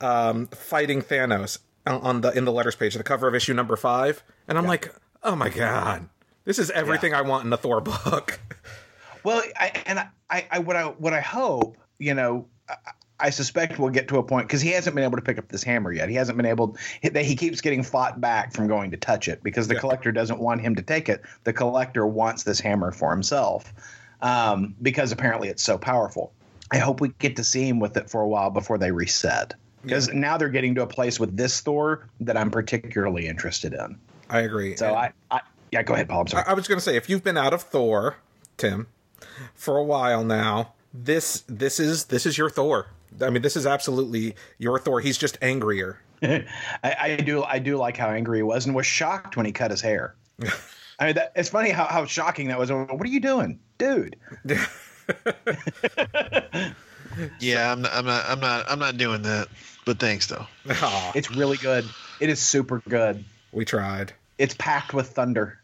[0.00, 3.76] um, fighting Thanos on- on the in the letters page, the cover of issue number
[3.76, 6.08] five, and I'm like, oh my god,
[6.48, 8.40] this is everything I want in a Thor book.
[9.24, 9.98] Well, I, and
[10.30, 12.76] I, I, what I, what I hope, you know, I,
[13.18, 15.48] I suspect we'll get to a point because he hasn't been able to pick up
[15.48, 16.08] this hammer yet.
[16.08, 16.76] He hasn't been able.
[17.02, 19.80] that he keeps getting fought back from going to touch it because the Yeah.
[19.80, 21.22] collector doesn't want him to take it.
[21.44, 23.74] The collector wants this hammer for himself
[24.22, 26.32] um, because apparently it's so powerful.
[26.70, 29.52] I hope we get to see him with it for a while before they reset.
[29.82, 33.98] Because now they're getting to a place with this Thor that I'm particularly interested in.
[34.30, 34.76] I agree.
[34.76, 35.40] So And- I, I,
[35.72, 36.22] yeah, go ahead, Paul.
[36.22, 36.44] I'm sorry.
[36.46, 38.16] I, I was going to say, if you've been out of Thor,
[38.56, 38.86] Tim,
[39.54, 42.86] for a while now, this this is this is your Thor.
[43.22, 45.00] I mean, this is absolutely your Thor.
[45.00, 46.00] He's just angrier.
[46.22, 46.46] I,
[46.82, 49.70] I do I do like how angry he was and was shocked when he cut
[49.70, 50.14] his hair.
[51.00, 52.72] I mean, that, it's funny how, how shocking that was.
[52.72, 54.16] What are you doing, dude?
[57.40, 58.24] Yeah, I'm not, I'm not.
[58.28, 58.70] I'm not.
[58.70, 59.48] I'm not doing that.
[59.84, 60.46] But thanks though.
[60.70, 61.84] Aw, It's really good.
[62.20, 63.24] It is super good.
[63.50, 64.12] we tried.
[64.36, 65.57] It's packed with thunder.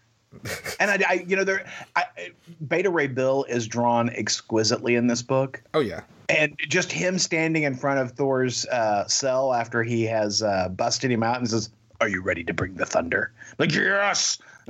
[0.80, 1.64] And I, I you know, there,
[1.96, 2.04] I,
[2.66, 5.62] Beta Ray Bill is drawn exquisitely in this book.
[5.74, 10.42] Oh yeah, and just him standing in front of Thor's uh, cell after he has
[10.42, 11.70] uh, busted him out and says,
[12.00, 14.38] "Are you ready to bring the thunder?" Like, yes.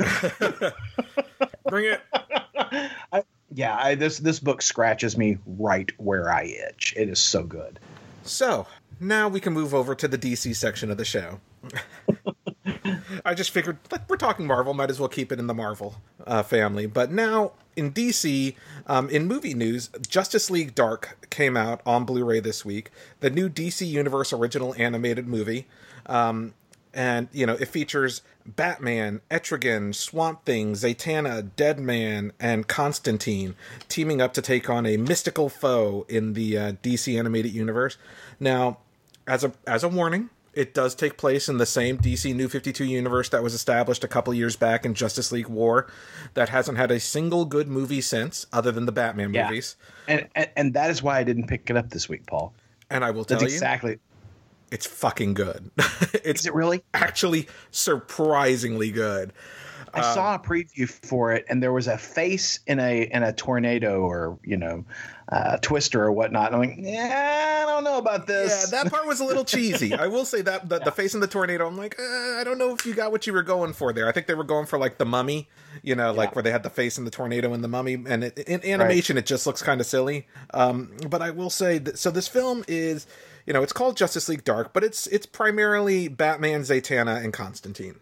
[1.68, 2.00] bring it.
[3.54, 6.92] Yeah, I, this this book scratches me right where I itch.
[6.96, 7.78] It is so good.
[8.24, 8.66] So
[8.98, 11.40] now we can move over to the DC section of the show.
[13.24, 15.96] I just figured like, we're talking Marvel, might as well keep it in the Marvel
[16.26, 16.86] uh, family.
[16.86, 18.54] But now in DC,
[18.86, 22.90] um, in movie news, Justice League Dark came out on Blu-ray this week.
[23.20, 25.66] The new DC Universe original animated movie,
[26.06, 26.54] um,
[26.92, 33.56] and you know it features Batman, Etrigan, Swamp Thing, Zatanna, Deadman, and Constantine
[33.88, 37.96] teaming up to take on a mystical foe in the uh, DC animated universe.
[38.38, 38.78] Now,
[39.26, 42.84] as a as a warning, it does take place in the same DC New 52
[42.84, 45.86] universe that was established a couple years back in Justice League War
[46.34, 49.48] that hasn't had a single good movie since other than the Batman Yeah.
[49.48, 49.76] movies.
[50.08, 52.54] And, and and that is why I didn't pick it up this week, Paul.
[52.90, 53.98] And I will tell That's you, exactly.
[54.70, 55.70] it's fucking good.
[56.24, 56.82] it's Is it really?
[56.94, 59.32] actually surprisingly good.
[59.96, 63.32] I saw a preview for it, and there was a face in a in a
[63.32, 64.84] tornado or you know,
[65.30, 66.52] uh, twister or whatnot.
[66.52, 68.70] I'm like, yeah, I don't know about this.
[68.72, 69.94] Yeah, that part was a little cheesy.
[69.94, 71.66] I will say that the, the face in the tornado.
[71.66, 74.08] I'm like, uh, I don't know if you got what you were going for there.
[74.08, 75.48] I think they were going for like the mummy,
[75.82, 76.34] you know, like Yeah.
[76.34, 77.94] where they had the face in the tornado and the mummy.
[78.06, 80.26] And it, in animation, it just looks kind of silly.
[80.52, 81.98] Um, but I will say that.
[81.98, 83.06] So this film is,
[83.46, 87.96] you know, it's called Justice League Dark, but it's it's primarily Batman, Zatanna, and Constantine.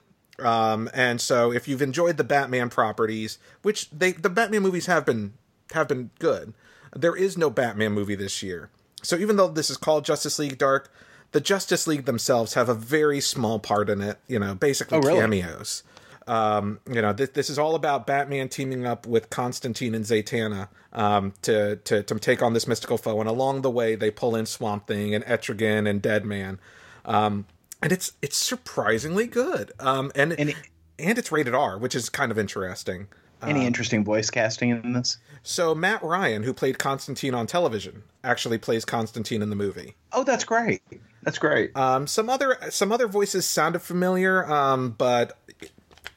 [0.44, 5.04] Um, and so if you've enjoyed the Batman properties, which they the Batman movies have
[5.06, 5.34] been
[5.72, 6.54] have been good,
[6.94, 8.70] there is no Batman movie this year.
[9.02, 10.92] So even though this is called Justice League Dark,
[11.32, 14.18] the Justice League themselves have a very small part in it.
[14.28, 15.20] You know, basically Oh, really?
[15.20, 15.82] cameos.
[16.28, 20.68] Um, you know, this, this is all about Batman teaming up with Constantine and Zatanna
[20.92, 24.36] um, to, to to take on this mystical foe, and along the way they pull
[24.36, 26.60] in Swamp Thing and Etrigan and Deadman,
[27.04, 27.46] um,
[27.82, 29.72] and it's it's surprisingly good.
[29.80, 30.56] Um, and And it-
[30.98, 33.08] and it's rated R, which is kind of interesting.
[33.44, 35.16] Any interesting voice casting in this?
[35.42, 39.96] So Matt Ryan, who played Constantine on television, actually plays Constantine in the movie.
[40.12, 40.80] Oh, that's great.
[41.24, 41.76] That's great.
[41.76, 45.36] Um, some other some other voices sounded familiar, um, but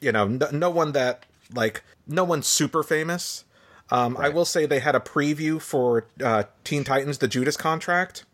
[0.00, 3.42] you know, no, no one that like no one super famous.
[3.90, 8.24] Um, I will say they had a preview for uh, Teen Titans: The Judas Contract,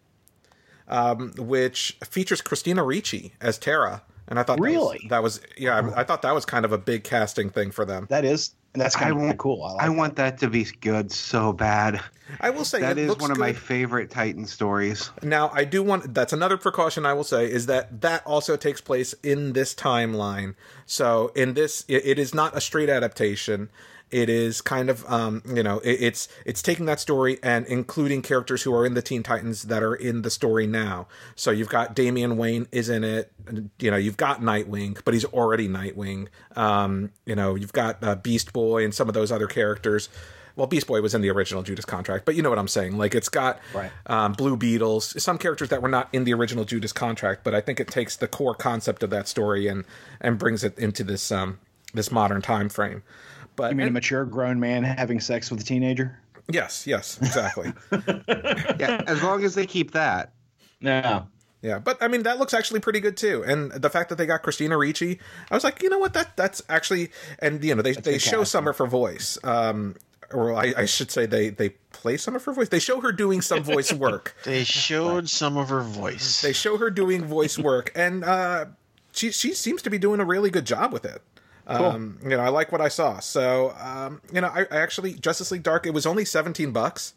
[0.93, 5.07] um, which features Christina Ricci as Tara, and I thought Really?
[5.09, 7.51] that was, that was yeah, I, I thought that was kind of a big casting
[7.51, 8.07] thing for them.
[8.11, 8.53] that is.
[8.75, 9.63] That's I kind of want- cool.
[9.65, 12.01] I, like I want that to be good so bad.
[12.41, 15.11] I will say That it is looks one of my favorite Titan stories.
[15.23, 18.81] Now, I do want that's another precaution I will say is that that also takes
[18.81, 20.55] place in this timeline.
[20.87, 23.69] So, in this, it, it is not a straight adaptation.
[24.13, 28.21] It is kind of, um, you know, it, it's it's taking that story and including
[28.23, 31.09] characters who are in the Teen Titans that are in the story now.
[31.35, 33.33] So you've got Damian Wayne is in it.
[33.79, 36.29] You know, you've got Nightwing, but he's already Nightwing.
[36.57, 40.09] Um, you know, you've got uh, Beast Boy and some of those other characters.
[40.55, 42.99] Well, Beast Boy was in the original Judas contract, but you know what I'm saying.
[42.99, 43.91] Like it's got Right.
[44.05, 47.63] um, Blue Beetles, some characters that were not in the original Judas contract, but I
[47.63, 49.85] think it takes the core concept of that story and
[50.21, 51.59] and brings it into this um
[51.95, 53.03] this modern time frame.
[53.57, 56.19] But You mean a mature grown man having sex with a teenager?
[56.51, 57.73] yes, yes, exactly.
[58.79, 60.33] Yeah, as long as they keep that.
[60.81, 61.23] Yeah.
[61.63, 64.27] Yeah, but I mean that looks actually pretty good too, and the fact that they
[64.27, 67.83] got Christina Ricci, I was like, you know what, that that's actually, and you know
[67.83, 68.45] they they show casting.
[68.47, 69.95] Summer for voice, um,
[70.33, 72.69] or I, I should say they they play some of her voice.
[72.69, 74.35] They show her doing some voice work.
[74.45, 76.43] They showed some of her voice.
[76.43, 78.65] they show her doing voice work, and uh,
[79.13, 81.23] she she seems to be doing a really good job with it.
[81.67, 83.21] Um, you know, I like what I saw.
[83.21, 85.87] So, um, you know, I, I actually Justice League Dark.
[85.87, 87.15] It was only seventeen bucks,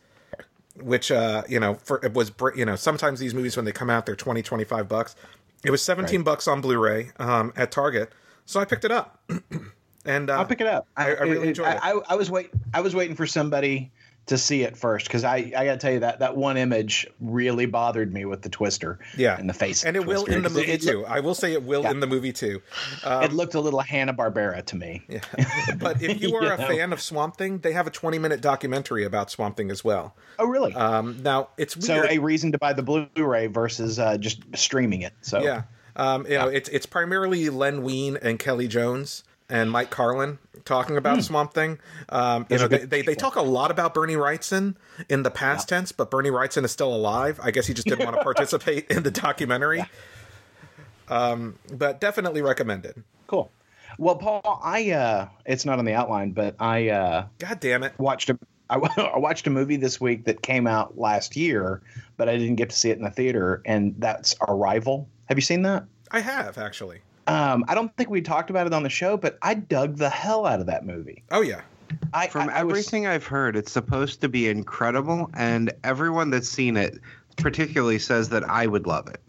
[0.79, 3.71] which uh, you know, for it was br- you know sometimes these movies when they
[3.71, 5.15] come out they're 20, 25 bucks.
[5.63, 8.11] It was seventeen bucks on Blu-ray um, at Target,
[8.45, 9.19] so I picked it up.
[10.05, 10.87] and uh, I'll pick it up.
[10.95, 11.79] I- I really enjoyed it.
[11.83, 12.51] I, I, I was wait.
[12.73, 13.91] I was waiting for somebody
[14.27, 17.05] to see it first because I, I got to tell you that that one image
[17.19, 18.99] really bothered me with the twister.
[19.17, 21.05] Yeah, in the face, and it will in the movie it, too.
[21.05, 21.91] I will say it will Yeah.
[21.91, 22.61] in the movie too.
[23.05, 25.03] it looked a little Hanna Barbera to me.
[25.07, 25.19] Yeah.
[25.79, 26.67] But if you are You a know?
[26.67, 30.15] fan of Swamp Thing, they have a 20 minute documentary about Swamp Thing as well.
[30.39, 30.73] Oh, really?
[30.73, 35.13] Um, now it's so a reason to buy the Blu-ray versus uh, just streaming it.
[35.21, 35.63] So yeah.
[35.97, 40.97] Um, you know, it's it's primarily Len Wein and Kelley Jones and Mike Carlin talking
[40.97, 41.79] about Swamp Thing.
[42.09, 42.57] Um, you.
[42.57, 44.75] Know, they, they, they talk a lot about Bernie Wrightson
[45.09, 47.39] in the past tense, but Bernie Wrightson is still alive.
[47.41, 49.85] I guess he just didn't want to participate in the documentary.
[51.07, 53.03] Um, but definitely recommended.
[53.27, 53.51] cool.
[53.97, 57.93] Well, Paul, I uh, it's not on the outline, but I uh, God damn it.
[57.97, 58.37] watched a
[58.69, 58.77] I,
[59.13, 61.81] I watched a movie this week that came out last year,
[62.17, 65.07] but I didn't get to see it in the theater, and that's Arrival.
[65.25, 65.85] Have you seen that?
[66.11, 66.99] I have actually.
[67.27, 70.09] Um, I don't think we talked about it on the show, but I dug the
[70.09, 71.23] hell out of that movie.
[71.31, 71.61] Oh yeah.
[72.13, 76.29] I, From I, I was- everything I've heard, it's supposed to be incredible, and everyone
[76.29, 76.99] that's seen it
[77.37, 79.21] particularly says that I would love it.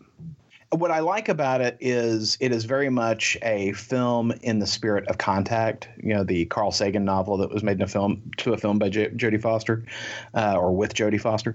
[0.70, 5.06] what I like about it is it is very much a film in the spirit
[5.08, 5.88] of Contact.
[6.02, 8.78] You know, the Carl Sagan novel that was made in a film to a film
[8.78, 9.84] by J- Jodie Foster,
[10.34, 11.54] uh, or with Jodie Foster.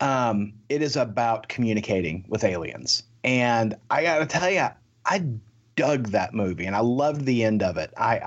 [0.00, 4.68] Um, it is about communicating with aliens, and I got to tell you,
[5.06, 5.24] I
[5.76, 7.92] dug that movie, and I loved the end of it.
[7.96, 8.18] I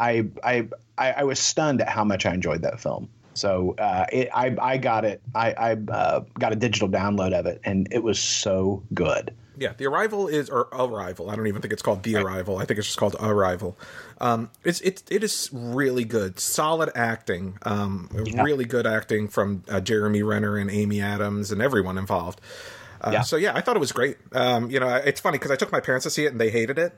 [0.44, 3.10] I I, I, I was stunned at how much I enjoyed that film.
[3.34, 5.22] So uh, it, I I got it.
[5.34, 9.34] I, I uh, got a digital download of it, and it was so good.
[9.58, 11.30] Yeah, the arrival is or arrival.
[11.30, 12.58] I don't even think it's called the arrival.
[12.58, 13.78] I think it's just called arrival.
[14.20, 17.58] Um, it's it's it is really good, solid acting.
[17.64, 22.42] Um, really good acting from uh, Jeremy Renner and Amy Adams and everyone involved.
[23.00, 23.22] Uh, Yeah.
[23.22, 24.18] So yeah, I thought it was great.
[24.34, 26.50] Um, you know, it's funny because I took my parents to see it and they
[26.50, 26.98] hated it.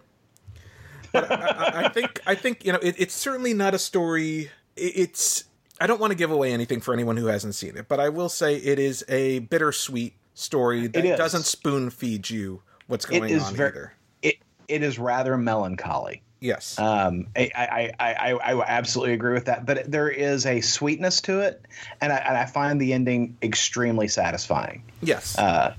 [1.14, 4.52] I, I, think I think you know it, it's certainly not a story.
[4.76, 5.44] it- It's
[5.80, 8.10] I don't want to give away anything for anyone who hasn't seen it, but I
[8.10, 13.54] will say it is a bittersweet story that doesn't spoon feed you what's going on
[13.56, 13.94] very either.
[14.22, 16.22] it it is rather melancholy.
[16.40, 16.78] Yes.
[16.78, 19.66] Um, I, I, I, I, I absolutely agree with that.
[19.66, 21.60] But there is a sweetness to it,
[22.00, 24.84] and I, and I find the ending extremely satisfying.
[25.02, 25.36] yes.
[25.38, 25.74] Uh,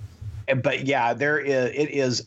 [0.62, 2.26] but yeah, there is it is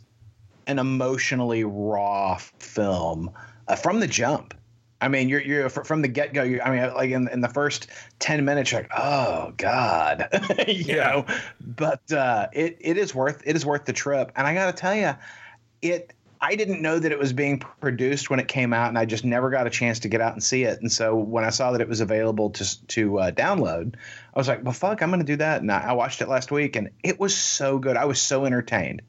[0.72, 3.32] an emotionally raw film
[3.68, 4.56] uh, from the jump.
[5.04, 6.44] I mean, you're you're from the get go.
[6.44, 7.88] I mean, like in, in the first
[8.20, 10.30] ten minutes, you're like, oh god,
[10.68, 10.96] you Yeah.
[10.96, 11.26] know.
[11.60, 14.32] But uh, it it is worth it is worth the trip.
[14.36, 15.14] And I got to tell you,
[15.82, 16.14] it.
[16.44, 19.24] I didn't know that it was being produced when it came out, and I just
[19.24, 20.82] never got a chance to get out and see it.
[20.82, 23.96] And so when I saw that it was available to to uh, download,
[24.36, 26.28] I was like, "Well, fuck, I'm going to do that." And I, I watched it
[26.30, 27.96] last week, and it was so good.
[27.98, 29.02] I was so entertained.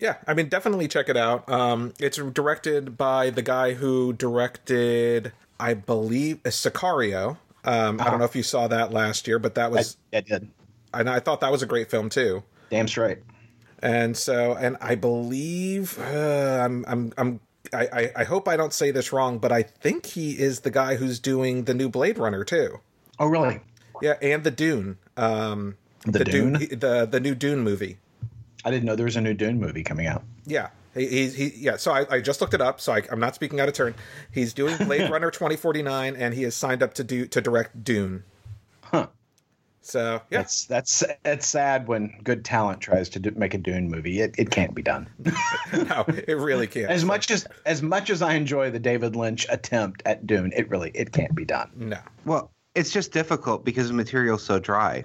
[0.00, 0.16] Yeah.
[0.26, 1.48] I mean, definitely check it out.
[1.48, 7.38] Um, it's directed by the guy who directed, I believe, uh, Sicario.
[7.64, 10.48] Um, I don't know if you saw that last year, but that was, I did.
[10.94, 12.42] and I thought that was a great film too.
[12.70, 13.18] Damn straight.
[13.82, 17.40] And so, and I believe uh, I'm, I'm, I'm.
[17.72, 20.70] I, I, I hope I don't say this wrong, but I think he is the
[20.70, 22.80] guy who's doing the new Blade Runner too.
[23.18, 23.60] Oh, really?
[24.02, 24.96] Yeah, and the Dune.
[25.16, 26.54] Um, The Dune?
[26.54, 27.98] the the new Dune movie.
[28.64, 30.22] I didn't know there was a new Dune movie coming out.
[30.46, 31.76] Yeah, he, he, he yeah.
[31.76, 32.80] So I, I just looked it up.
[32.80, 33.94] So I, I'm not speaking out of turn.
[34.32, 38.24] He's doing Blade Runner 2049, and he has signed up to do to direct Dune.
[38.82, 39.06] Huh.
[39.82, 43.88] So yeah, That's that's that's sad when good talent tries to do, make a Dune
[43.90, 44.20] movie.
[44.20, 45.08] It, it can't be done.
[45.72, 46.90] no, it really can't.
[46.90, 50.68] as much as as much as I enjoy the David Lynch attempt at Dune, it
[50.68, 51.70] really it can't be done.
[51.74, 51.98] no.
[52.26, 55.04] Well, it's just difficult because the material's so dry.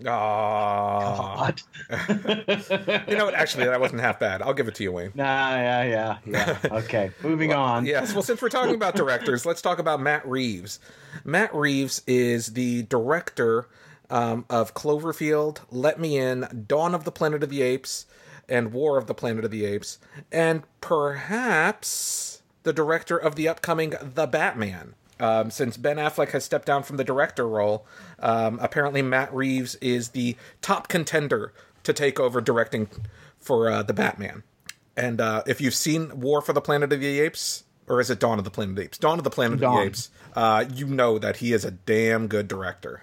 [0.00, 1.62] What?
[3.08, 3.34] You know what?
[3.34, 4.42] Actually, that wasn't half bad.
[4.42, 5.12] I'll give it to you, Wayne.
[5.14, 6.58] Nah, yeah, yeah, yeah.
[6.78, 7.86] Okay, moving on.
[7.86, 8.12] Yes.
[8.12, 10.78] Well, since we're talking about directors, let's talk about Matt Reeves.
[11.24, 13.68] Matt Reeves is the director
[14.10, 18.06] um, of Cloverfield, Let Me In, Dawn of the Planet of the Apes,
[18.48, 19.98] and War of the Planet of the Apes,
[20.30, 24.94] and perhaps the director of the upcoming The Batman.
[25.20, 27.86] Um, since Ben Affleck has stepped down from the director role,
[28.20, 31.52] um, apparently Matt Reeves is the top contender
[31.82, 32.88] to take over directing
[33.40, 34.42] for uh, the Batman.
[34.96, 38.18] And uh, if you've seen War for the Planet of the Apes, or is it
[38.18, 38.98] Dawn of the Planet of the Apes?
[38.98, 40.10] Dawn of the Planet of the Apes.
[40.34, 43.02] Uh, you know that he is a damn good director.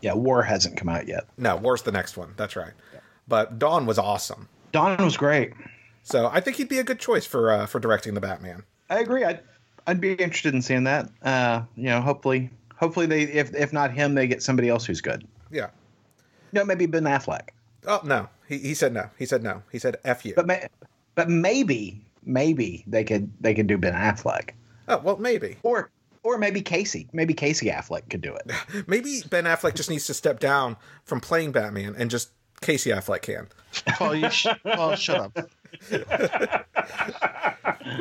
[0.00, 1.26] Yeah, War hasn't come out yet.
[1.36, 2.32] No, War's the next one.
[2.36, 2.72] That's right.
[3.28, 4.48] But Dawn was awesome.
[4.72, 5.52] Dawn was great.
[6.02, 8.62] So I think he'd be a good choice for uh, for directing the Batman.
[8.88, 9.24] I agree.
[9.24, 9.40] I'd
[9.90, 11.10] I'd be interested in seeing that.
[11.22, 15.00] Uh, you know, hopefully, hopefully they if if not him, they get somebody else who's
[15.00, 15.26] good.
[15.50, 15.70] Yeah.
[16.52, 17.50] No, maybe Ben Affleck.
[17.86, 19.10] Oh no, he he said no.
[19.18, 19.62] He said no.
[19.72, 20.34] He said f you.
[20.34, 20.66] But may,
[21.14, 24.50] but maybe maybe they could they could do Ben Affleck
[24.90, 25.90] oh well, maybe or
[26.22, 27.08] or maybe Casey.
[27.12, 28.50] Maybe Casey Affleck could do it.
[28.86, 33.22] maybe Ben Affleck just needs to step down from playing Batman and just Casey Affleck
[33.22, 33.48] can.
[33.86, 35.50] Paul, you sh- Paul, shut up.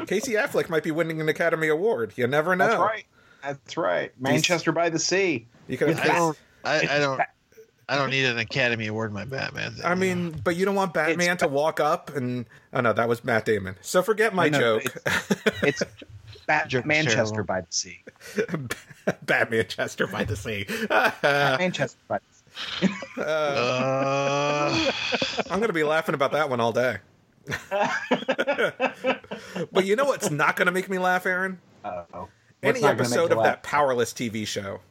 [0.08, 2.14] Casey Affleck might be winning an Academy Award.
[2.16, 2.68] You never know.
[2.68, 3.06] That's right.
[3.44, 4.12] That's right.
[4.20, 5.48] Manchester by the Sea.
[5.68, 5.98] You could.
[6.00, 6.38] I don't.
[6.64, 7.22] I, I don't.
[7.88, 9.12] I don't need an Academy Award.
[9.14, 9.72] My Batman.
[9.74, 13.10] Thing, I mean, but you don't want Batman to walk up and oh no, that
[13.10, 13.76] was Matt Damon.
[13.82, 14.84] So forget my No, joke.
[15.64, 15.82] It's
[16.46, 18.04] Bat- Manchester by the Sea.
[19.24, 20.66] Batman Chester by the sea.
[21.24, 22.94] Manchester by the Sea.
[23.22, 24.92] uh,
[25.50, 26.98] I'm going to be laughing about that one all day.
[29.72, 31.60] but you know what's not going to make me laugh, Aaron?
[31.84, 32.28] Uh-oh.
[32.62, 33.46] Any What's not gonna make episode of laugh?
[33.46, 34.82] that Powerless TV show.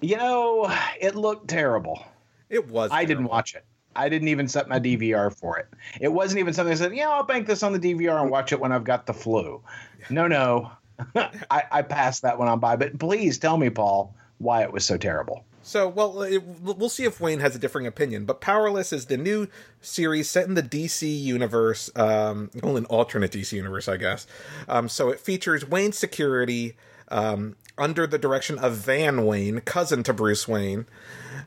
[0.00, 2.04] You know, it looked terrible.
[2.48, 2.90] It was.
[2.92, 3.64] I didn't watch it.
[3.96, 5.66] I didn't even set my DVR for it.
[6.00, 8.52] It wasn't even something I said, yeah, I'll bank this on the DVR and watch
[8.52, 9.60] it when I've got the flu.
[10.08, 10.70] No, no.
[11.16, 12.76] I, I passed that one on by.
[12.76, 15.44] But please tell me, Paul, why it was so terrible.
[15.68, 18.24] So, well, it, we'll see if Wayne has a differing opinion.
[18.24, 19.48] But Powerless is the new
[19.82, 24.26] series set in the DC universe, um, well, an alternate DC universe, I guess.
[24.66, 26.74] Um, so it features Wayne's security
[27.08, 30.86] um, under the direction of Van Wayne, cousin to Bruce Wayne,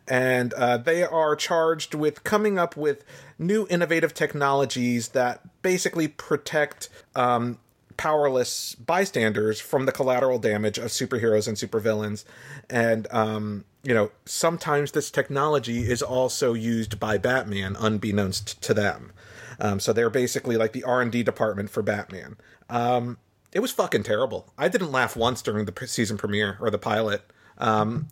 [0.07, 3.03] and uh, they are charged with coming up with
[3.39, 6.89] new innovative technologies that basically protect.
[7.15, 7.57] Um,
[7.97, 12.23] powerless bystanders from the collateral damage of superheroes and supervillains
[12.67, 19.11] and um you know sometimes this technology is also used by batman unbeknownst to them.
[19.59, 22.37] Um so they're basically like the r&d department for batman.
[22.69, 23.17] Um
[23.51, 24.47] it was fucking terrible.
[24.57, 27.23] I didn't laugh once during the season premiere or the pilot.
[27.57, 28.07] Um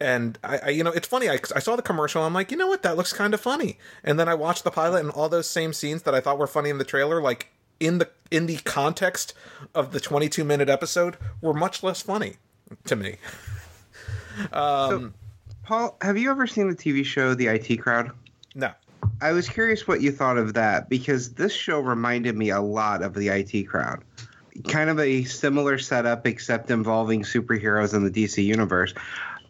[0.00, 2.56] and I, I you know it's funny I, I saw the commercial i'm like you
[2.56, 2.82] know what?
[2.82, 3.78] That looks kind of funny.
[4.02, 6.46] And then i watched the pilot and all those same scenes that i thought were
[6.46, 9.34] funny in the trailer like in the in the context
[9.74, 12.36] of the 22 minute episode were much less funny
[12.84, 13.16] to me
[14.52, 15.14] Um,
[15.62, 18.12] Paul, have you ever seen the TV show The IT Crowd?
[18.54, 18.72] no
[19.20, 23.02] I was curious what you thought of that because this show reminded me a lot
[23.02, 24.02] of the IT crowd.
[24.68, 28.94] Kind of a similar setup, except involving superheroes in the DC universe.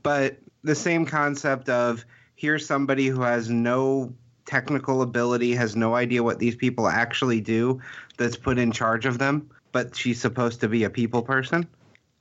[0.02, 2.04] But the same concept of
[2.36, 4.14] here's somebody who has no
[4.44, 7.80] technical ability, has no idea what these people actually do,
[8.18, 11.66] that's put in charge of them, but she's supposed to be a people person.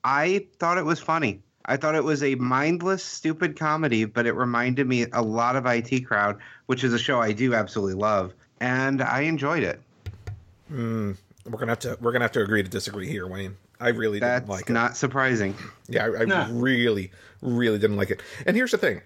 [0.03, 1.41] I thought it was funny.
[1.65, 5.65] I thought it was a mindless, stupid comedy, but it reminded me a lot of
[5.65, 9.79] IT Crowd, which is a show I do absolutely love, and I enjoyed it.
[10.69, 14.19] we're gonna have to we're gonna have to agree to disagree here wayne i really
[14.19, 15.55] That's didn't like it That's not surprising.
[15.89, 16.47] yeah i, I Nah.
[16.51, 19.01] really really didn't like it and here's the thing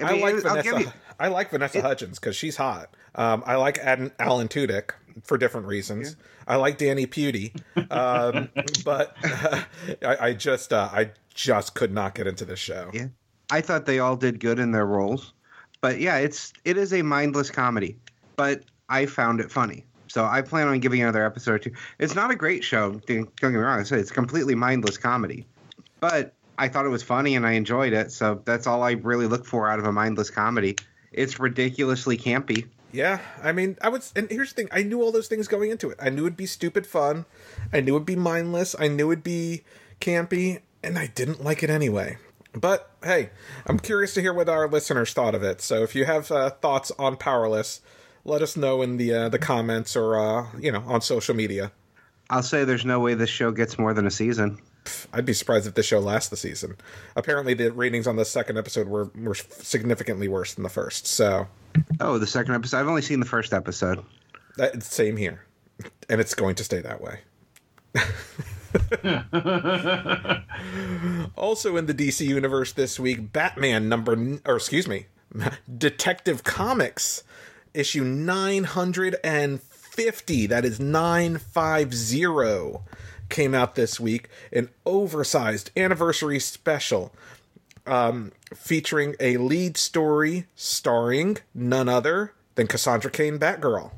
[0.00, 0.80] I I, mean, like I'll give Vanessa.
[0.80, 2.88] you- I like Vanessa Hudgens because she's hot.
[3.14, 4.90] Um, I like Ad- Alan Tudyk
[5.22, 6.16] for different reasons.
[6.46, 7.54] I like Danny Pudi,
[7.90, 8.48] um,
[8.84, 9.16] but
[10.02, 12.90] I, I just uh, I just could not get into this show.
[12.92, 13.08] Yeah.
[13.50, 15.32] I thought they all did good in their roles,
[15.80, 17.96] but yeah, it's it is a mindless comedy,
[18.36, 19.84] but I found it funny.
[20.08, 21.72] So I plan on giving another episode or two.
[21.98, 22.92] It's not a great show.
[23.06, 23.80] Don't get me wrong.
[23.80, 25.46] I said it's completely mindless comedy,
[26.00, 28.12] but I thought it was funny and I enjoyed it.
[28.12, 30.76] So that's all I really look for out of a mindless comedy.
[31.12, 32.68] It's ridiculously campy.
[32.92, 35.70] Yeah, I mean, I was, and here's the thing: I knew all those things going
[35.70, 35.98] into it.
[36.00, 37.24] I knew it'd be stupid fun.
[37.72, 38.76] I knew it'd be mindless.
[38.78, 39.62] I knew it'd be
[40.00, 42.18] campy, and I didn't like it anyway.
[42.54, 43.30] But hey,
[43.66, 45.62] I'm curious to hear what our listeners thought of it.
[45.62, 47.80] So if you have uh, thoughts on Powerless,
[48.24, 51.72] let us know in the uh, the comments or uh, you know on social media.
[52.28, 54.58] I'll say there's no way this show gets more than a season.
[55.12, 56.76] I'd be surprised if this show lasts the season.
[57.14, 61.06] Apparently, the ratings on the second episode were were significantly worse than the first.
[61.06, 61.48] So
[62.00, 62.78] Oh, the second episode.
[62.78, 64.02] I've only seen the first episode.
[64.56, 65.44] that, same here,
[66.08, 67.20] and it's going to stay that way.
[71.36, 75.06] also in the DC universe this week, Batman number or excuse me,
[75.78, 77.22] Detective Comics
[77.74, 80.46] issue 950.
[80.46, 82.80] That is 950
[83.28, 87.12] came out this week, an oversized anniversary special
[87.86, 93.90] um, featuring a lead story starring none other than Cassandra Cain Batgirl.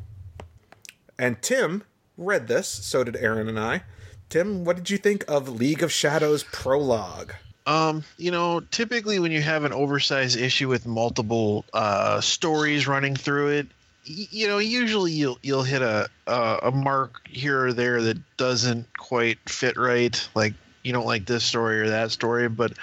[1.19, 1.85] And Tim
[2.17, 3.83] read this, so did Aaron and I.
[4.29, 7.35] Tim, what did you think of League of Shadows prologue?
[7.67, 13.17] Um, you know, typically when you have an oversized issue with multiple uh, stories running
[13.17, 13.67] through it,
[14.09, 18.19] y- you know, usually you'll you'll hit a, a a mark here or there that
[18.37, 20.29] doesn't quite fit right.
[20.35, 20.53] Like
[20.85, 22.75] you don't like this story or that story, but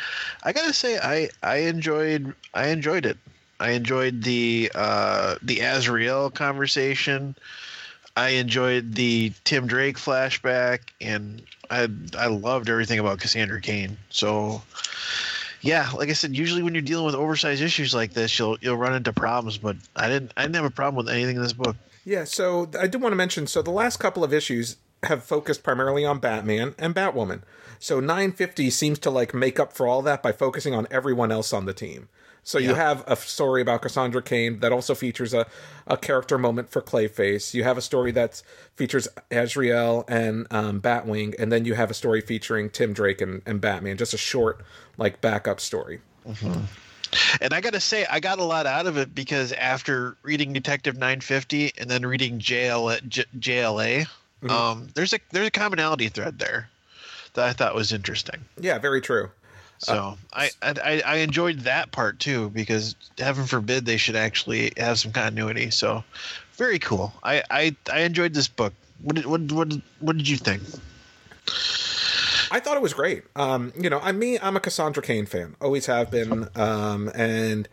[0.43, 3.17] I gotta say, I I enjoyed I enjoyed it.
[3.59, 7.35] I enjoyed the uh, the Azrael conversation.
[8.17, 11.87] I enjoyed the Tim Drake flashback, and I
[12.17, 13.97] I loved everything about Cassandra Cain.
[14.09, 14.63] So,
[15.61, 18.77] yeah, like I said, usually when you're dealing with oversized issues like this, you'll you'll
[18.77, 19.59] run into problems.
[19.59, 21.75] But I didn't I didn't have a problem with anything in this book.
[22.03, 25.63] Yeah, so I did want to mention so the last couple of issues have focused
[25.63, 27.41] primarily on Batman and Batwoman.
[27.79, 31.51] So 950 seems to like make up for all that by focusing on everyone else
[31.53, 32.09] on the team.
[32.43, 35.45] So you have a story about Cassandra Cain that also features a,
[35.85, 37.53] a character moment for Clayface.
[37.53, 38.41] You have a story that
[38.75, 43.43] features Azrael and um, Batwing, and then you have a story featuring Tim Drake and,
[43.45, 43.97] and Batman.
[43.97, 44.63] Just a short
[44.97, 46.01] like backup story.
[47.41, 50.53] And I got to say, I got a lot out of it because after reading
[50.53, 54.07] Detective 950 and then reading JL, J, JLA,
[54.49, 56.69] um, there's a there's a commonality thread there
[57.33, 58.43] that I thought was interesting.
[58.59, 59.29] Yeah, very true.
[59.79, 64.99] So I, I I enjoyed that part too because heaven forbid they should actually have
[64.99, 65.71] some continuity.
[65.71, 66.03] So
[66.53, 67.13] very cool.
[67.23, 68.73] I I, I enjoyed this book.
[69.01, 70.61] What did what what what did you think?
[72.51, 73.23] I thought it was great.
[73.35, 77.69] Um, you know, I me, I'm a Cassandra Cain fan, always have been, um, and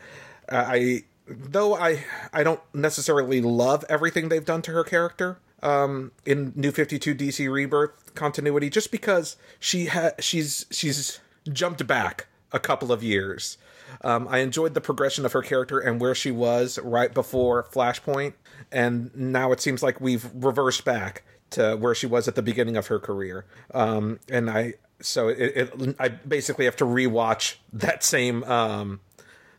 [0.48, 6.52] I, though I, I don't necessarily love everything they've done to her character um, in
[6.56, 12.58] New Fifty Two DC Rebirth continuity, just because she ha- she's she's jumped back a
[12.58, 13.58] couple of years.
[14.02, 18.34] Um, I enjoyed the progression of her character and where she was right before Flashpoint,
[18.70, 22.76] and now it seems like we've reversed back to where she was at the beginning
[22.76, 23.46] of her career.
[23.72, 29.00] Um, and I so it, it I basically have to rewatch that same um,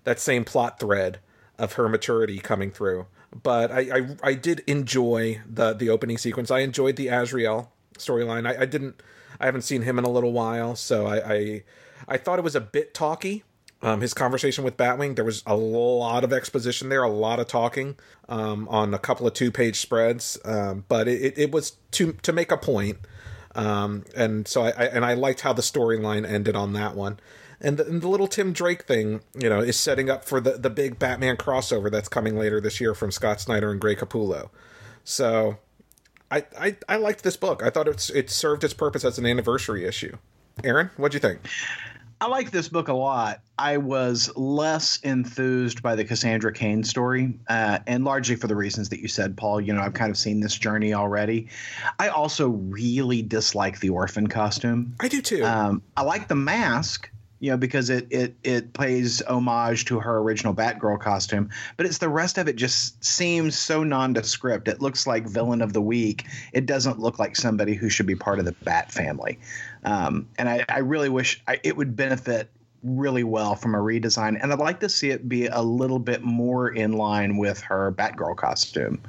[0.04, 1.20] that same plot thread
[1.58, 3.08] of her maturity coming through.
[3.44, 6.50] But I, I I did enjoy the the opening sequence.
[6.50, 8.48] I enjoyed the Azrael storyline.
[8.48, 9.02] I, I didn't
[9.40, 11.64] I haven't seen him in a little while, so I I,
[12.08, 13.44] I thought it was a bit talky.
[13.82, 17.48] Um, his conversation with Batwing, there was a lot of exposition there, a lot of
[17.48, 17.96] talking
[18.28, 22.34] um, on a couple of two page spreads, um, but it, it, was to to
[22.34, 22.98] make a point.
[23.56, 27.20] Um, and so I, I and I liked how the storyline ended on that one.
[27.62, 30.52] And the, and the little Tim Drake thing, you know, is setting up for the,
[30.52, 34.50] the big Batman crossover that's coming later this year from Scott Snyder and Greg Capullo.
[35.04, 35.58] So
[36.32, 37.62] I, I, I liked this book.
[37.64, 40.18] I thought it's it served its purpose as an anniversary issue.
[40.64, 41.42] Aaron, what'd you think?
[42.22, 43.40] I like this book a lot.
[43.58, 48.90] I was less enthused by the Cassandra Cain story, uh, and largely for the reasons
[48.90, 49.62] that you said, Paul.
[49.62, 51.48] You know, I've kind of seen this journey already.
[51.98, 54.96] I also really dislike the orphan costume.
[55.00, 55.46] I do too.
[55.46, 60.18] Um, I like the mask, you know, because it it it pays homage to her
[60.18, 64.68] original Batgirl costume, but it's the rest of it just seems so nondescript.
[64.68, 66.26] It looks like villain of the week.
[66.54, 69.40] It doesn't look like somebody who should be part of the Bat family.
[69.84, 72.50] Um, and I, I really wish I, it would benefit
[72.84, 76.24] really well from a redesign, and I'd like to see it be a little bit
[76.24, 79.02] more in line with her Batgirl costume.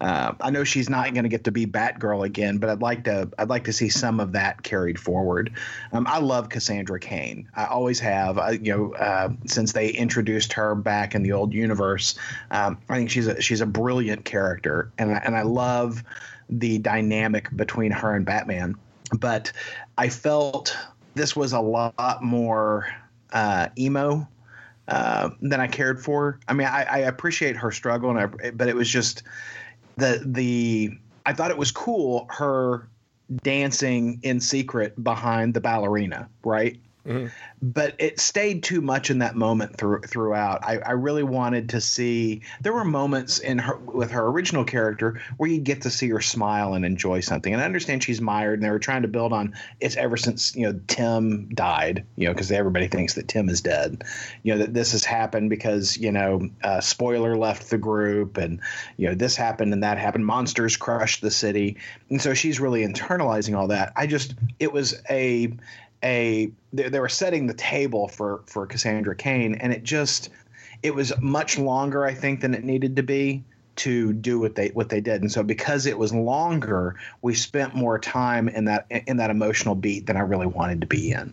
[0.00, 3.04] Uh, I know she's not going to get to be Batgirl again, but I'd like
[3.04, 3.28] to.
[3.38, 5.52] I'd like to see some of that carried forward.
[5.92, 7.48] Um, I love Cassandra Cain.
[7.54, 8.38] I always have.
[8.64, 12.14] You know, uh, since they introduced her back in the old universe,
[12.50, 16.02] um, I think she's a she's a brilliant character, and I, and I love
[16.48, 18.76] the dynamic between her and Batman.
[19.18, 19.52] But
[19.98, 20.76] I felt
[21.14, 22.86] this was a lot more
[23.32, 24.26] uh, emo
[24.88, 26.40] uh, than I cared for.
[26.48, 29.24] I mean, I, I appreciate her struggle, and I, but it was just
[29.96, 30.98] the the.
[31.26, 32.88] I thought it was cool her
[33.42, 36.80] dancing in secret behind the ballerina, right?
[37.62, 40.64] But it stayed too much in that moment through, throughout.
[40.64, 42.42] I, I really wanted to see.
[42.60, 46.20] There were moments in her with her original character where you get to see her
[46.20, 47.52] smile and enjoy something.
[47.52, 50.54] And I understand she's mired, and they were trying to build on it's ever since
[50.54, 52.04] you know Tim died.
[52.16, 54.04] You know, because everybody thinks that Tim is dead.
[54.42, 58.60] You know that this has happened because you know uh, spoiler left the group, and
[58.96, 60.26] you know this happened and that happened.
[60.26, 61.76] Monsters crushed the city,
[62.08, 63.92] and so she's really internalizing all that.
[63.96, 65.52] I just it was a
[66.02, 70.30] a they, they were setting the table for for Cassandra Cain, and it just
[70.82, 73.44] it was much longer, I think, than it needed to be
[73.76, 75.22] to do what they what they did.
[75.22, 79.74] And so because it was longer, we spent more time in that in that emotional
[79.74, 81.32] beat than I really wanted to be in.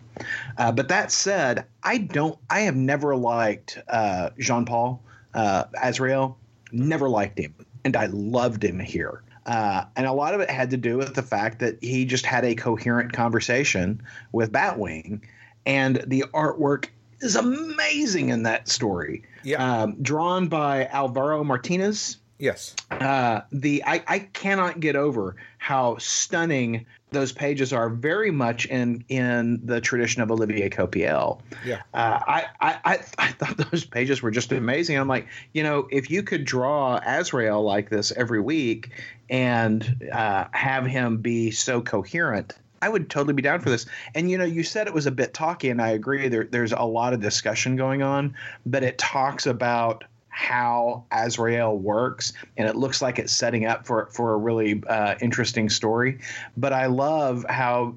[0.56, 5.02] Uh, but that said, I don't I have never liked uh, Jean Paul
[5.34, 6.38] uh, Azrael.
[6.72, 7.54] Never liked him,
[7.84, 9.22] and I loved him here.
[9.48, 12.26] Uh, and a lot of it had to do with the fact that he just
[12.26, 15.22] had a coherent conversation with Batwing,
[15.64, 16.88] and the artwork
[17.20, 19.22] is amazing in that story.
[19.42, 19.82] Yeah.
[19.82, 22.18] Um, drawn by Alvaro Martinez.
[22.38, 22.76] Yes.
[22.90, 27.88] Uh, the I, I cannot get over how stunning those pages are.
[27.88, 31.40] Very much in in the tradition of Olivier Coipel.
[31.64, 31.82] Yeah.
[31.94, 34.96] Uh, I, I I thought those pages were just amazing.
[34.98, 38.90] I'm like, you know, if you could draw Azrael like this every week
[39.30, 42.54] and uh, have him be so coherent.
[42.80, 43.86] I would totally be down for this.
[44.14, 46.28] And you know, you said it was a bit talky, and I agree.
[46.28, 50.04] There, there's a lot of discussion going on, but it talks about
[50.38, 55.16] how Azrael works, and it looks like it's setting up for for a really uh,
[55.20, 56.20] interesting story.
[56.56, 57.96] But I love how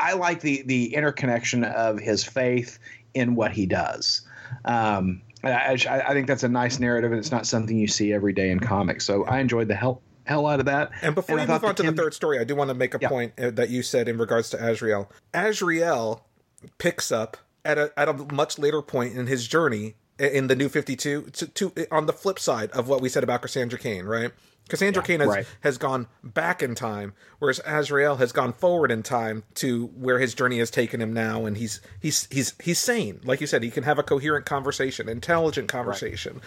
[0.00, 2.80] I like the the interconnection of his faith
[3.14, 4.22] in what he does.
[4.64, 8.32] Um, I, I think that's a nice narrative, and it's not something you see every
[8.32, 9.04] day in comics.
[9.04, 10.90] So I enjoyed the hell hell out of that.
[11.00, 12.94] And before I you move on to the third story, I do want to make
[12.94, 13.08] a Yeah.
[13.08, 15.08] point uh, that you said in regards to Azrael.
[15.32, 16.26] Azrael
[16.78, 20.68] picks up at a at a much later point in his journey in the New
[20.68, 24.04] Fifty Two to, to on the flip side of what we said about Cassandra Cain,
[24.04, 24.32] right?
[24.68, 25.46] Cassandra Cain has, right.
[25.62, 30.34] has gone back in time, whereas Azrael has gone forward in time to where his
[30.34, 33.20] journey has taken him now, and he's he's he's he's sane.
[33.24, 36.42] Like you said, he can have a coherent conversation, intelligent conversation.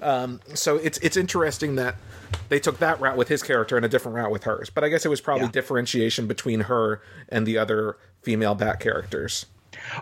[0.00, 1.96] Um, so it's it's interesting that
[2.48, 4.70] they took that route with his character and a different route with hers.
[4.70, 5.52] But I guess it was probably Yeah.
[5.52, 9.44] differentiation between her and the other female Bat characters.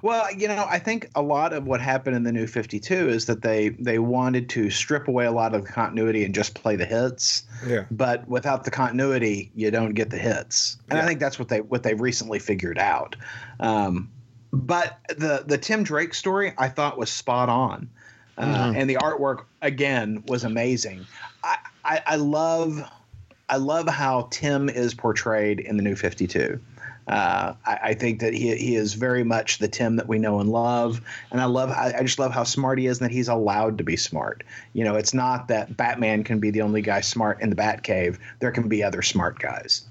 [0.02, 3.26] Well, you know, I think a lot of what happened in the new 52 is
[3.26, 6.76] that they they wanted to strip away a lot of the continuity and just play
[6.76, 7.44] the hits.
[7.66, 7.84] Yeah.
[7.90, 10.76] But without the continuity, you don't get the hits.
[10.88, 13.16] And I think that's what they what they've recently figured out.
[13.60, 14.10] Um,
[14.52, 17.88] but the the Tim Drake story I thought was spot on.
[18.36, 21.06] Uh, and the artwork again was amazing.
[21.44, 22.82] I, I, I love
[23.48, 26.58] I love how Tim is portrayed in the new 52.
[27.06, 30.40] Uh, I, I think that he, he is very much the Tim that we know
[30.40, 31.00] and love,
[31.30, 33.78] and I love I, I just love how smart he is and that he's allowed
[33.78, 34.42] to be smart.
[34.72, 38.18] You know, it's not that Batman can be the only guy smart in the Batcave.
[38.40, 39.84] There can be other smart guys.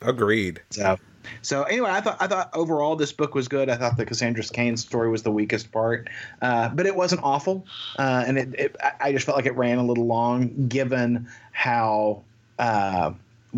[0.00, 0.62] Agreed.
[0.70, 0.98] So,
[1.42, 3.68] so anyway, I thought I thought overall this book was good.
[3.68, 6.08] I thought the Cassandra Cain story was the weakest part,
[6.40, 7.66] uh, but it wasn't awful,
[7.98, 11.28] uh, and it, it I- I just felt like it ran a little long given
[11.52, 12.22] how
[12.58, 13.12] uh,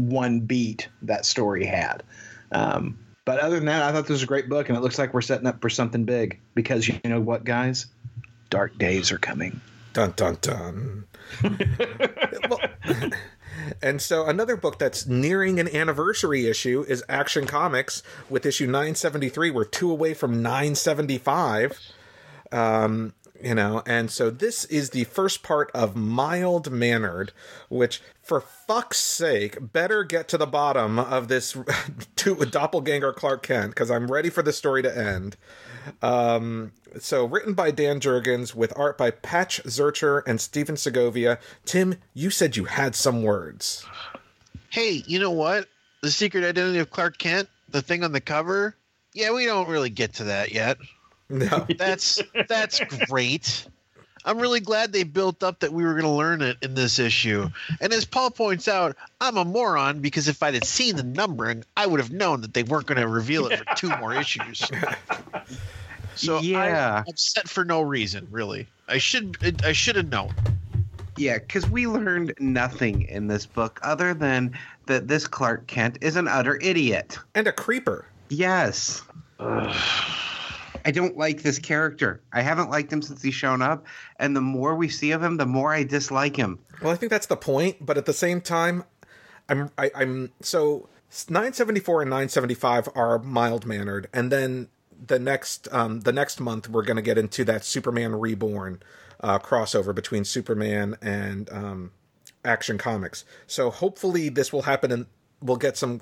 [0.09, 2.03] one beat that story had.
[2.53, 4.99] Um, but other than that, I thought this was a great book, and it looks
[4.99, 7.87] like we're setting up for something big because you know what, guys,
[8.49, 9.61] dark days are coming.
[9.93, 11.05] Dun dun dun.
[12.49, 12.61] well,
[13.83, 19.51] and so another book that's nearing an anniversary issue is Action Comics with issue 973.
[19.51, 21.79] We're two away from 975.
[22.53, 27.33] Um, you know, and so this is the first part of Mild Mannered,
[27.69, 31.57] which, for fuck's sake, better get to the bottom of this
[32.17, 35.37] to doppelganger Clark Kent because I'm ready for the story to end.
[36.03, 41.39] Um, so written by Dan Jurgens with art by Patch Zircher and Stephen Segovia.
[41.65, 43.87] Tim, you said you had some words.
[44.71, 45.69] Hey, you know what?
[46.03, 48.77] The secret identity of Clark Kent, the thing on the cover.
[49.13, 50.79] Yeah, we don't really get to that yet.
[51.31, 51.67] No.
[51.79, 53.67] That's that's great.
[54.25, 56.99] I'm really glad they built up that we were going to learn it in this
[56.99, 57.49] issue.
[57.81, 61.65] And as Paul points out, I'm a moron because if I'd had seen the numbering,
[61.77, 64.69] I would have known that they weren't going to reveal it for two more issues.
[66.17, 66.97] So Yeah.
[66.99, 68.67] I'm upset for no reason, really.
[68.89, 70.35] I should I should have known.
[71.17, 76.17] Yeah, because we learned nothing in this book other than that this Clark Kent is
[76.17, 77.19] an utter idiot.
[77.35, 78.05] and a creeper.
[78.29, 79.03] Yes.
[80.85, 82.23] I don't like this character.
[82.33, 85.37] I haven't liked him since he's shown up, and the more we see of him,
[85.37, 86.59] the more I dislike him.
[86.83, 88.85] Well, I think that's the point, but at the same time,
[89.49, 90.89] I'm I, I'm so
[91.29, 94.69] 974 and 975 are mild mannered, and then
[95.07, 98.83] the next um the next month we're going to get into that Superman Reborn
[99.21, 101.93] uh, crossover between Superman and um,
[102.45, 103.25] Action Comics.
[103.47, 105.07] So hopefully this will happen, and
[105.43, 106.01] we'll get some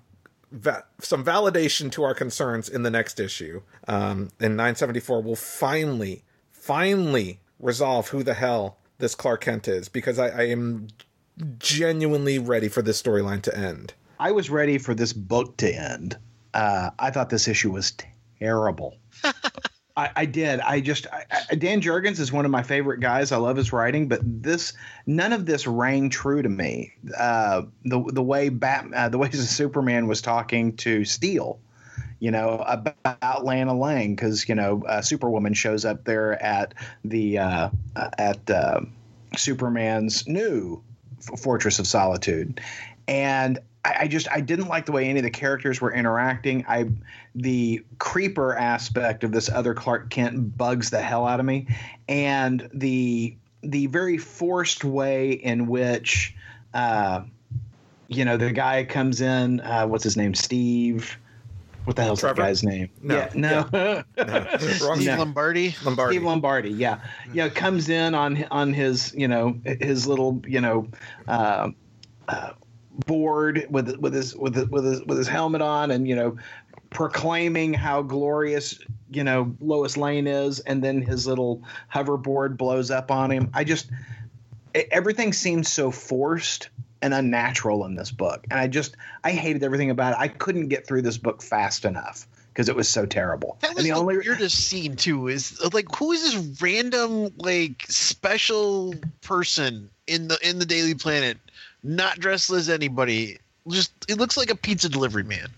[0.51, 3.63] va- some validation to our concerns in the next issue.
[3.87, 10.19] Um, in 974, we'll finally, finally resolve who the hell this Clark Kent is because
[10.19, 10.89] I, I am
[11.59, 13.95] genuinely ready for this storyline to end.
[14.19, 16.19] I was ready for this book to end.
[16.53, 17.93] Uh, I thought this issue was
[18.41, 18.97] terrible.
[19.99, 20.61] I, I did.
[20.61, 23.33] I just I, Dan Jurgens is one of my favorite guys.
[23.33, 24.73] I love his writing, but this
[25.07, 26.93] none of this rang true to me.
[27.19, 31.59] Uh, the the way Bat uh, the way Superman was talking to Steel,
[32.21, 36.75] you know, about Lana Lang because you know uh, Superwoman shows up there at
[37.05, 38.83] the uh, at uh,
[39.37, 40.81] Superman's new
[41.39, 42.61] Fortress of Solitude,
[43.09, 46.65] and I, I just I didn't like the way any of the characters were interacting.
[46.69, 46.91] I
[47.35, 51.67] the creeper aspect of this other Clark Kent bugs the hell out of me,
[52.09, 56.35] and the the very forced way in which.
[56.75, 57.23] Uh,
[58.09, 59.61] you know, the guy comes in.
[59.61, 60.35] Uh, what's his name?
[60.35, 61.19] Steve.
[61.85, 62.43] What the hell's Trevor?
[62.43, 62.91] that guy's name?
[63.03, 63.17] No.
[63.17, 63.69] Yeah, no.
[64.87, 65.19] Wrong Steve No.
[65.19, 65.75] Lombardi.
[65.83, 66.15] Lombardi.
[66.15, 67.01] Steve Lombardi, yeah,
[67.33, 70.87] yeah, comes in on on his you know his little you know
[71.29, 71.71] uh,
[72.29, 72.51] uh,
[73.07, 76.37] board with with his with his, with his with his helmet on and you know
[76.91, 78.79] proclaiming how glorious
[79.11, 83.51] you know Lois Lane is, and then his little hoverboard blows up on him.
[83.55, 83.91] I just
[84.75, 86.69] everything seems so forced
[87.01, 90.19] and unnatural in this book, and I just I hated everything about it.
[90.19, 93.57] I couldn't get through this book fast enough because it was so terrible.
[93.61, 95.29] That and was the the, only weirdest scene too.
[95.29, 101.39] Is like who is this random like special person in the in the Daily Planet,
[101.83, 103.39] not dressed as anybody?
[103.69, 105.49] Just it looks like a pizza delivery man.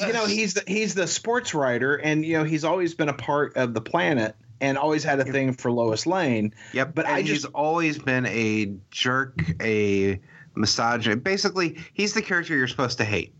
[0.00, 3.14] you know he's the, he's the sports writer and you know he's always been a
[3.14, 6.54] part of the planet and always had a thing for Lois Lane.
[6.72, 10.20] Yep, But and I he's just- always been a jerk, a
[10.54, 11.24] misogynist.
[11.24, 13.34] Basically, he's the character you're supposed to hate.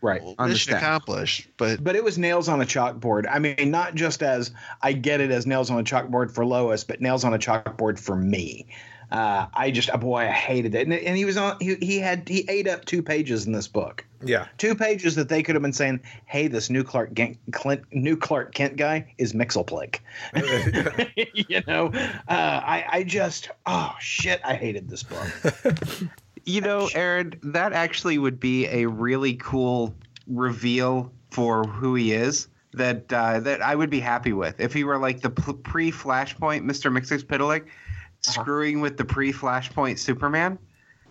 [0.00, 0.20] Right.
[0.22, 0.78] Mission Understand.
[0.78, 1.48] accomplished.
[1.56, 3.24] But But it was nails on a chalkboard.
[3.28, 6.84] I mean, not just as I get it as nails on a chalkboard for Lois,
[6.84, 8.66] but nails on a chalkboard for me.
[9.10, 10.86] Uh, I just, boy, I hated it.
[10.86, 11.56] And, and he was on.
[11.60, 14.04] He, he had he ate up two pages in this book.
[14.22, 14.48] Yeah.
[14.58, 18.16] Two pages that they could have been saying, "Hey, this new Clark Kent, Clint, new
[18.16, 20.00] Clark Kent guy is Mxyzptlk."
[21.48, 25.28] you know, uh, I, I just, oh shit, I hated this book.
[26.48, 29.94] You know, Aaron, that actually would be a really cool
[30.26, 32.48] reveal for who he is.
[32.72, 36.90] That uh, that I would be happy with if he were like the pre-Flashpoint Mr.
[36.90, 37.26] Mixix
[38.20, 40.58] screwing with the pre-Flashpoint Superman.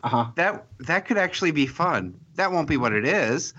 [0.04, 0.26] Uh huh.
[0.36, 2.20] That that could actually be fun.
[2.36, 3.54] That won't be what it is,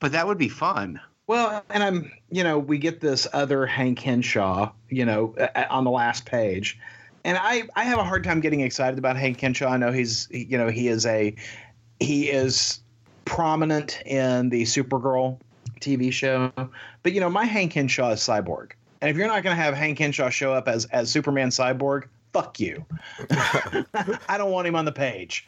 [0.00, 1.00] but that would be fun.
[1.26, 5.34] Well, and I'm, you know, we get this other Hank Henshaw, you know,
[5.70, 6.78] on the last page,
[7.24, 9.68] and I, I have a hard time getting excited about Hank Henshaw.
[9.68, 11.34] I know he's, you know, he is a,
[11.98, 12.80] he is
[13.24, 15.38] prominent in the Supergirl
[15.80, 16.52] TV show,
[17.02, 19.72] but you know, my Hank Henshaw is Cyborg, and if you're not going to have
[19.74, 22.84] Hank Henshaw show up as as Superman Cyborg, fuck you.
[23.30, 25.46] I don't want him on the page.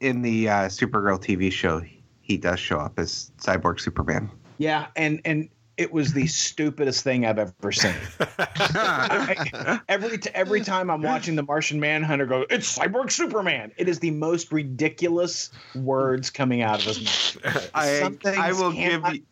[0.00, 1.82] In the uh, Supergirl TV show,
[2.20, 4.30] he does show up as Cyborg Superman.
[4.58, 7.94] Yeah, and and it was the stupidest thing I've ever seen.
[8.38, 13.72] I- every t- every time I'm watching the Martian Manhunter go, it's Cyborg Superman.
[13.78, 17.70] It is the most ridiculous words coming out of his mouth.
[17.74, 19.22] I I will give you.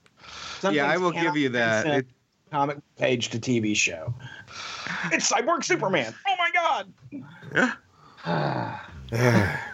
[0.70, 1.86] Yeah, I will give you that.
[1.86, 2.07] It-
[2.51, 4.14] comic page to TV show.
[5.12, 6.14] It's Cyborg Superman.
[6.26, 6.93] Oh my god.
[7.55, 7.72] Yeah.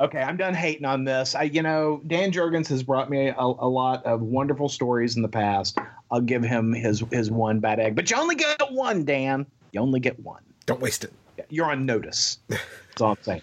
[0.00, 1.34] Okay, I'm done hating on this.
[1.34, 5.22] I, you know, Dan Jurgens has brought me a, a lot of wonderful stories in
[5.22, 5.76] the past.
[6.10, 9.44] I'll give him his his one bad egg, but you only get one, Dan.
[9.72, 10.42] You only get one.
[10.66, 11.12] Don't waste it.
[11.50, 12.38] You're on notice.
[12.48, 13.42] That's all I'm saying.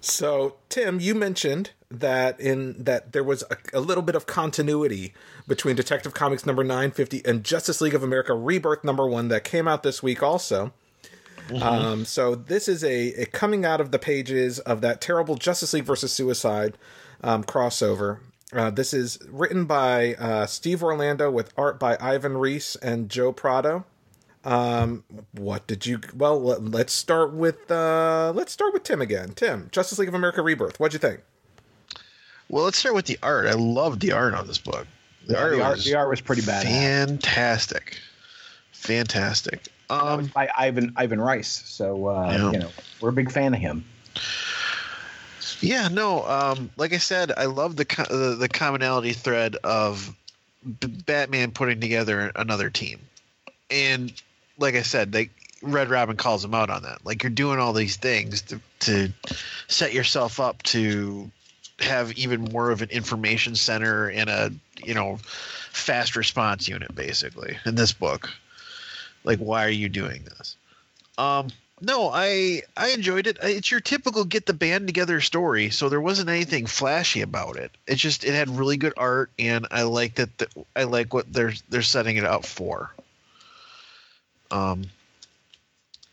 [0.00, 5.14] So, Tim, you mentioned that in that there was a, a little bit of continuity
[5.46, 9.68] between Detective Comics number 950 and Justice League of America Rebirth number 1 that came
[9.68, 10.72] out this week also.
[11.62, 15.72] Um, so this is a, a coming out of the pages of that terrible Justice
[15.72, 16.76] League versus Suicide
[17.22, 18.18] um, crossover.
[18.52, 23.32] Uh, this is written by uh, Steve Orlando with art by Ivan Reis and Joe
[23.32, 23.84] Prado.
[24.46, 26.00] Um, what did you?
[26.16, 29.32] Well, let, let's start with uh, let's start with Tim again.
[29.34, 30.78] Tim, Justice League of America Rebirth.
[30.78, 31.20] What'd you think?
[32.48, 33.46] well, let's start with the art.
[33.46, 34.86] I love the art on this book.
[35.26, 36.62] The art the, art, was the art was pretty bad.
[36.62, 37.98] fantastic,
[38.70, 39.66] fantastic.
[39.90, 41.48] Um, by Ivan Ivan Reis.
[41.48, 42.50] So uh, Yeah.
[42.52, 42.70] you know,
[43.00, 43.84] we're a big fan of him.
[45.60, 46.24] Yeah, no.
[46.26, 50.14] Um, like I said, I love the co- the, the commonality thread of
[50.80, 53.00] B- Batman putting together another team,
[53.70, 54.12] and
[54.58, 55.30] like I said, they
[55.62, 57.04] Red Robin calls him out on that.
[57.04, 59.12] Like you're doing all these things to to
[59.68, 61.30] set yourself up to
[61.80, 64.52] have even more of an information center and a
[64.84, 65.18] you know
[65.70, 68.30] fast response unit basically in this book.
[69.24, 70.56] Like, why are you doing this?
[71.18, 71.48] Um,
[71.80, 73.38] no, I I enjoyed it.
[73.42, 77.70] It's your typical get the band together story, so there wasn't anything flashy about it.
[77.86, 80.38] It just it had really good art, and I like that.
[80.38, 82.94] The, I like what they're they're setting it up for.
[84.50, 84.84] Um,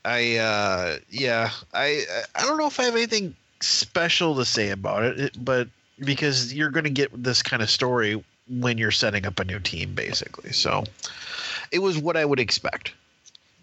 [0.05, 2.03] I uh yeah, I
[2.35, 5.67] I don't know if I have anything special to say about it, but
[5.99, 9.59] because you're going to get this kind of story when you're setting up a new
[9.59, 10.51] team, basically.
[10.51, 10.83] So
[11.71, 12.93] it was what I would expect.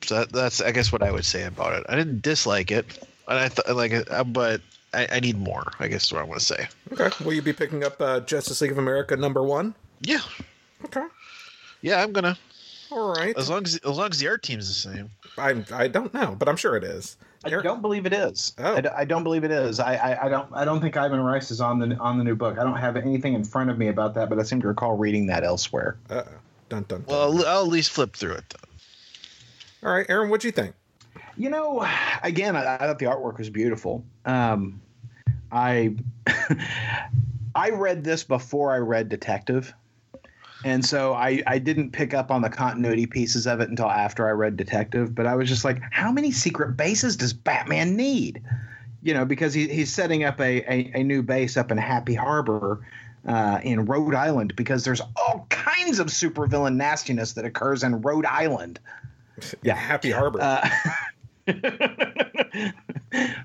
[0.03, 1.85] So that, that's I guess what I would say about it.
[1.89, 2.87] I didn't dislike it,
[3.29, 4.63] and I thought like, it, uh, but
[4.95, 5.71] I, I need more.
[5.79, 6.69] I guess is what I want to say.
[6.93, 7.11] Okay.
[7.25, 9.75] Will you be picking up uh, Justice League of America number one?
[10.01, 10.21] Yeah,
[10.87, 11.05] Okay.
[11.83, 12.39] yeah, I'm gonna.
[12.91, 13.37] All right.
[13.37, 15.11] As long as as long as the art team's the same.
[15.39, 17.17] I I don't know, but I'm sure it is.
[17.45, 18.53] I Eric- don't believe it is.
[18.59, 18.77] Oh.
[18.77, 19.81] I, d- I don't believe it is.
[19.81, 20.49] I, I, I don't.
[20.53, 22.59] I don't think Ivan Reis is on the on the new book.
[22.59, 24.97] I don't have anything in front of me about that, but I seem to recall
[24.97, 25.97] reading that elsewhere.
[26.11, 26.23] Uh,
[26.69, 27.05] dun, dun, dun.
[27.07, 29.89] Well, I'll, I'll at least flip through it then.
[29.89, 30.75] All right, Aaron, what do you think?
[31.39, 31.87] You know,
[32.23, 34.05] again, I, I thought the artwork was beautiful.
[34.27, 34.83] Um,
[35.51, 35.95] I
[37.55, 39.73] I read this before I read Detective,
[40.65, 44.29] and so I I didn't pick up on the continuity pieces of it until after
[44.29, 45.15] I read Detective.
[45.15, 48.43] But I was just like, how many secret bases does Batman need?
[49.03, 52.15] You know, because he, he's setting up a, a, a new base up in Happy
[52.15, 52.87] Harbor.
[53.27, 58.25] Uh, in Rhode Island, because there's all kinds of supervillain nastiness that occurs in Rhode
[58.25, 58.81] Island.
[59.63, 60.39] Yeah, Happy Harbor.
[60.41, 60.69] Uh,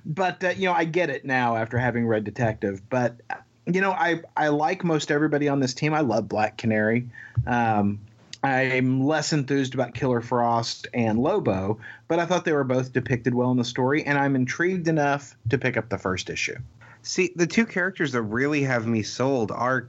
[0.05, 2.81] but uh, you know, I get it now after having read Detective.
[2.89, 3.21] But
[3.65, 5.93] you know, I I like most everybody on this team.
[5.93, 7.07] I love Black Canary.
[7.47, 7.99] Um,
[8.43, 13.33] I'm less enthused about Killer Frost and Lobo, but I thought they were both depicted
[13.33, 16.57] well in the story, and I'm intrigued enough to pick up the first issue.
[17.01, 19.87] See, the two characters that really have me sold are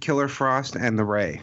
[0.00, 1.42] Killer Frost and the Ray.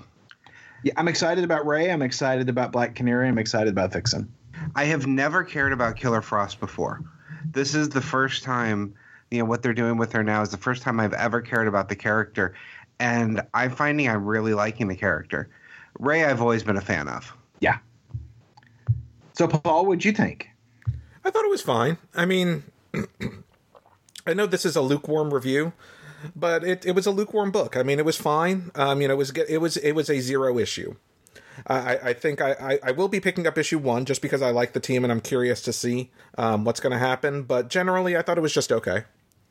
[0.84, 1.92] Yeah, I'm excited about Ray.
[1.92, 3.28] I'm excited about Black Canary.
[3.28, 4.32] I'm excited about Vixen.
[4.76, 7.02] I have never cared about Killer Frost before.
[7.46, 8.94] This is the first time,
[9.32, 11.68] you know, what they're doing with her now is the first time I've ever cared
[11.68, 12.54] about the character.
[13.00, 15.50] And I'm finding I'm really liking the character.
[16.00, 17.36] Ray, I've always been a fan of.
[17.60, 17.78] Yeah.
[19.34, 20.50] So, Paul, what'd you think?
[21.24, 21.98] I thought it was fine.
[22.16, 22.64] I mean,
[24.28, 25.74] I know this is a lukewarm review,
[26.36, 27.78] but it, it was a lukewarm book.
[27.78, 28.72] I mean, it was fine.
[28.76, 30.96] Um, you know, it was it was it was a zero issue.
[31.68, 34.52] I, I think I, I, I will be picking up issue one just because I
[34.52, 37.44] like the team and I'm curious to see um, what's going to happen.
[37.44, 39.04] But generally, I thought it was just okay.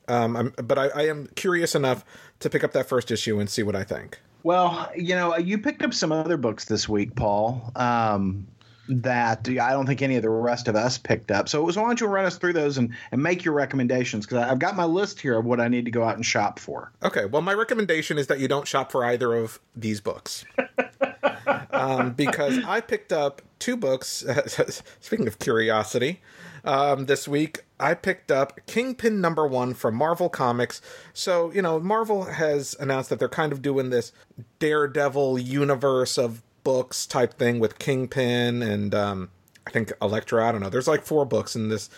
[0.09, 2.04] Um, I'm, but I, I am curious enough
[2.40, 4.18] to pick up that first issue and see what I think.
[4.42, 8.46] Well, you know, you picked up some other books this week, Paul, um,
[8.88, 11.48] that I don't think any of the rest of us picked up.
[11.48, 14.24] So, it was why don't you run us through those and, and make your recommendations?
[14.24, 16.59] Because I've got my list here of what I need to go out and shop
[16.59, 16.92] for.
[17.02, 20.44] Okay, well, my recommendation is that you don't shop for either of these books.
[21.70, 24.24] um, because I picked up two books.
[25.01, 26.20] speaking of curiosity,
[26.64, 30.80] um, this week I picked up Kingpin number one from Marvel Comics.
[31.12, 34.12] So, you know, Marvel has announced that they're kind of doing this
[34.59, 39.30] Daredevil universe of books type thing with Kingpin and um,
[39.66, 40.49] I think Elektra.
[40.49, 40.70] I don't know.
[40.70, 41.90] There's like four books in this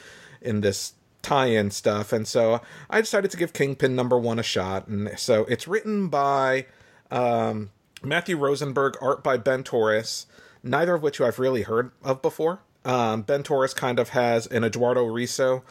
[0.42, 4.88] in this tie-in stuff, and so I decided to give Kingpin number one a shot.
[4.88, 6.66] And so it's written by
[7.10, 7.70] um,
[8.02, 10.26] Matthew Rosenberg, art by Ben Torres,
[10.62, 12.60] neither of which I've really heard of before.
[12.84, 15.62] Um, ben Torres kind of has an Eduardo Risso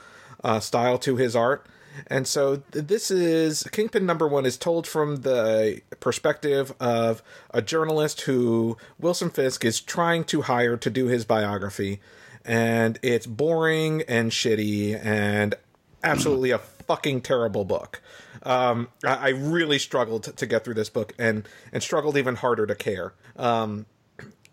[0.43, 1.65] uh, style to his art.
[2.07, 7.61] And so th- this is Kingpin number one is told from the perspective of a
[7.61, 11.99] journalist who Wilson Fisk is trying to hire to do his biography.
[12.45, 15.55] And it's boring and shitty and
[16.03, 18.01] absolutely a fucking terrible book.
[18.41, 22.65] Um, I, I really struggled to, get through this book and, and struggled even harder
[22.65, 23.13] to care.
[23.35, 23.85] Um,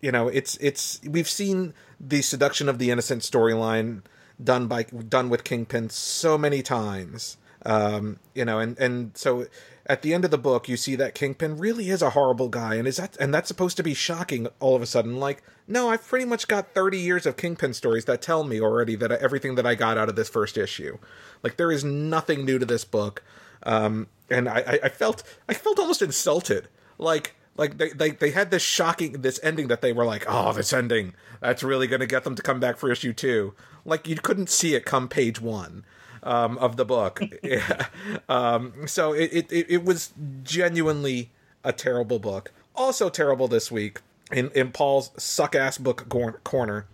[0.02, 4.02] you know, it's it's we've seen the seduction of the innocent storyline
[4.42, 7.38] done by done with Kingpin so many times.
[7.64, 9.46] Um, you know, and and so
[9.88, 12.74] at the end of the book, you see that Kingpin really is a horrible guy,
[12.74, 15.16] and is that and that's supposed to be shocking all of a sudden.
[15.18, 18.96] Like, no, I've pretty much got thirty years of Kingpin stories that tell me already
[18.96, 20.98] that everything that I got out of this first issue,
[21.42, 23.22] like there is nothing new to this book,
[23.62, 26.68] um, and I, I, felt I felt almost insulted,
[26.98, 30.52] like like they, they they had this shocking this ending that they were like oh
[30.52, 33.54] this ending that's really going to get them to come back for issue two.
[33.84, 35.84] Like you couldn't see it come page one
[36.26, 37.86] um, of the book yeah.
[38.28, 40.12] um, so it, it it was
[40.42, 41.30] genuinely
[41.64, 44.00] a terrible book also terrible this week
[44.32, 46.86] in in paul's suck ass book cor- corner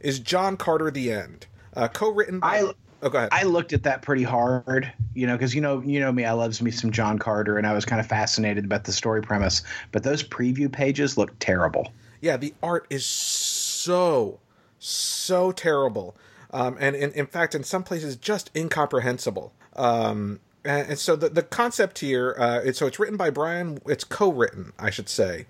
[0.00, 2.72] is john carter the end uh, co-written by I-
[3.02, 6.00] oh go ahead I looked at that pretty hard, you know, because you know, you
[6.00, 8.84] know me, I loves me some John Carter, and I was kind of fascinated about
[8.84, 9.62] the story premise.
[9.92, 11.92] But those preview pages look terrible.
[12.22, 14.40] yeah the art is so
[14.78, 16.16] so terrible
[16.56, 21.42] um, and in, in fact in some places just incomprehensible um, and, so the, the
[21.42, 25.46] concept here uh, so it's written by brian it's co-written i should say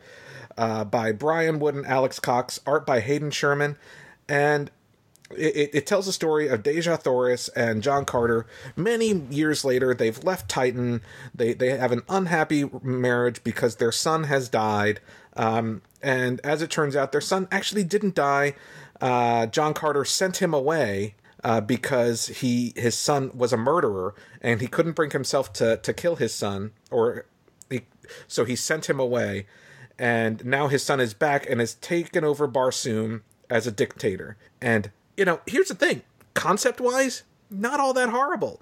[0.58, 3.76] uh, by brian wood and alex cox art by hayden sherman
[4.28, 4.70] and
[5.30, 8.46] it, it, it tells the story of Dejah Thoris and John Carter.
[8.76, 11.00] Many years later, they've left Titan.
[11.34, 15.00] They they have an unhappy marriage because their son has died.
[15.34, 18.54] Um, and as it turns out, their son actually didn't die.
[19.00, 24.60] Uh, John Carter sent him away uh, because he his son was a murderer and
[24.60, 27.26] he couldn't bring himself to to kill his son, or
[27.70, 27.82] he,
[28.26, 29.46] so he sent him away.
[29.98, 34.36] And now his son is back and has taken over Barsoom as a dictator.
[34.60, 36.02] And you know, here's the thing:
[36.34, 38.60] concept wise, not all that horrible,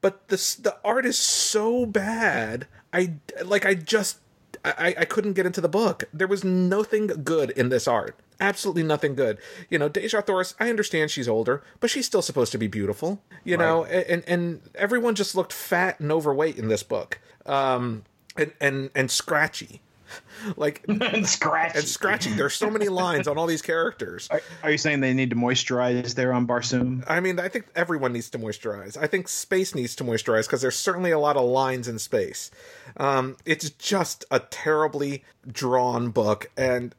[0.00, 2.66] but the the art is so bad.
[2.92, 3.14] I
[3.44, 4.18] like I just
[4.64, 6.04] I, I couldn't get into the book.
[6.12, 8.16] There was nothing good in this art.
[8.40, 9.38] Absolutely nothing good.
[9.70, 13.22] You know, Dejah Thoris, I understand she's older, but she's still supposed to be beautiful.
[13.44, 13.64] You right.
[13.64, 17.20] know, and and everyone just looked fat and overweight in this book.
[17.46, 18.04] Um
[18.36, 19.80] and and and scratchy.
[20.56, 22.30] like and scratchy and scratchy.
[22.30, 24.28] There's so many lines on all these characters.
[24.30, 27.04] Are, are, you saying they need to moisturize there on Barsoom?
[27.06, 28.96] I mean, I think everyone needs to moisturize.
[28.96, 32.50] I think space needs to moisturize because there's certainly a lot of lines in space.
[32.96, 36.94] Um, it's just a terribly drawn book, and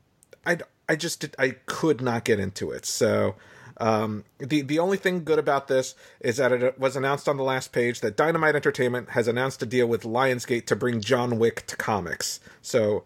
[0.45, 2.85] I I just did, I could not get into it.
[2.85, 3.35] So.
[3.83, 7.43] Um, the the only thing good about this is that it was announced on the
[7.43, 11.67] last page that Dynamite Entertainment has announced a deal with Lionsgate to bring John Wick
[11.67, 12.39] to comics.
[12.61, 13.03] So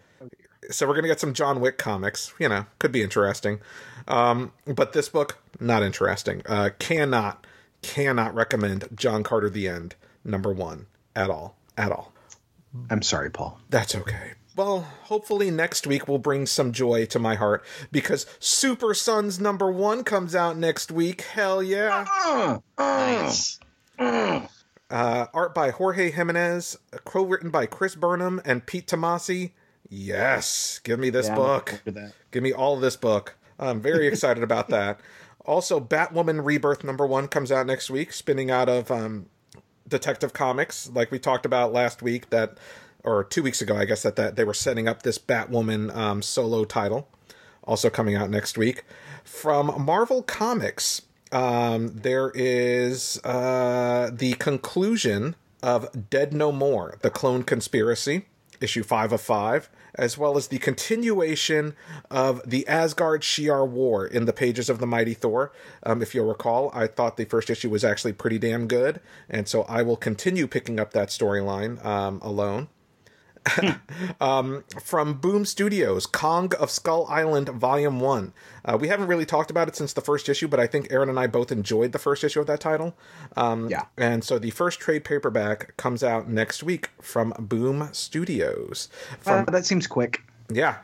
[0.70, 2.32] so we're gonna get some John Wick comics.
[2.38, 3.60] You know, could be interesting.
[4.08, 6.44] Um, but this book not interesting.
[6.46, 7.48] Uh, cannot
[7.82, 12.14] cannot recommend John Carter: The End number one at all at all.
[12.92, 13.60] I'm sorry, Paul.
[13.72, 14.34] That's okay.
[14.58, 19.72] Well, hopefully next week will bring some joy to my heart because Super Sons number
[19.72, 21.22] one comes out next week.
[21.22, 22.08] Hell yeah!
[22.26, 23.60] Uh, uh, nice.
[24.00, 24.48] Uh.
[24.90, 29.52] art by Jorge Jimenez, co-written by Chris Burnham and Pete Tomasi.
[29.90, 31.84] Yes, give me this yeah, book.
[32.32, 33.38] Give me all of this book.
[33.60, 35.00] I'm very excited about that.
[35.46, 39.28] Also, Batwoman Rebirth number one comes out next week, spinning out of um,
[39.88, 42.32] Detective Comics, like we talked about last week.
[42.32, 42.58] That
[43.04, 46.22] or two weeks ago, I guess that that they were setting up this Batwoman um,
[46.22, 47.08] solo title,
[47.64, 48.84] also coming out next week.
[49.24, 57.44] From Marvel Comics, um, there is uh, the conclusion of Dead No More: The Clone
[57.44, 58.26] Conspiracy,
[58.62, 61.76] issue five of five as well as the continuation
[62.10, 65.52] of the Asgard Shi'ar War in the pages of the Mighty Thor.
[65.84, 69.48] Um, if you'll recall, I thought the first issue was actually pretty damn good, and
[69.48, 72.68] so I will continue picking up that storyline um, alone.
[74.22, 78.34] um, from Boom Studios, Kong of Skull Island Volume 1.
[78.66, 81.10] Uh, we haven't really talked about it since the first issue, but I think Aaron
[81.10, 82.96] and I both enjoyed the first issue of that title.
[83.36, 83.86] Um, yeah.
[83.98, 88.90] And so the first trade paperback comes out next week from Boom Studios.
[89.22, 90.24] From, uh, that seems quick.
[90.52, 90.78] Yeah.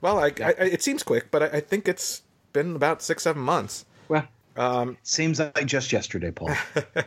[0.00, 3.42] Well, I, I, it seems quick, but I, I think it's been about six, seven
[3.42, 3.84] months.
[4.56, 6.50] Well, um, Seems like just yesterday, Paul.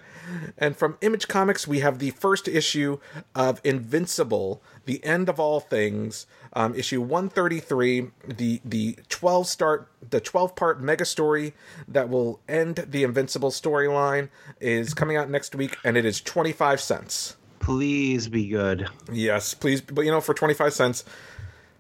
[0.57, 2.99] and from Image Comics, we have the first issue
[3.35, 10.19] of Invincible, The End of All Things, um, issue 133, the the 12 start the
[10.19, 11.53] 12 part mega story
[11.87, 14.29] that will end the Invincible storyline
[14.59, 17.35] is coming out next week, and it is 25 cents.
[17.59, 18.87] Please be good.
[19.11, 19.81] Yes, please.
[19.81, 21.05] But you know, for 25 cents,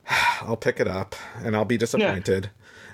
[0.41, 2.49] I'll pick it up and I'll be disappointed.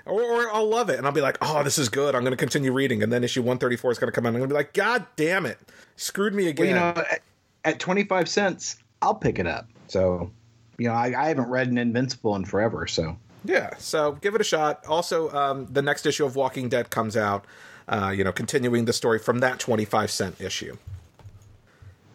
[0.06, 2.14] Or, or I'll love it and I'll be like, oh, this is good.
[2.14, 4.30] I'm going to continue reading, and then issue 134 is going to come out.
[4.30, 5.58] I'm going to be like, God damn it,
[5.96, 6.76] screwed me again.
[6.76, 7.22] Well, you know, at,
[7.64, 9.68] at 25 cents, I'll pick it up.
[9.88, 10.32] So,
[10.78, 13.76] you know, I, I haven't read an Invincible in forever, so yeah.
[13.78, 14.86] So give it a shot.
[14.88, 17.46] Also, um, the next issue of Walking Dead comes out.
[17.88, 20.76] Uh, you know, continuing the story from that 25 cent issue.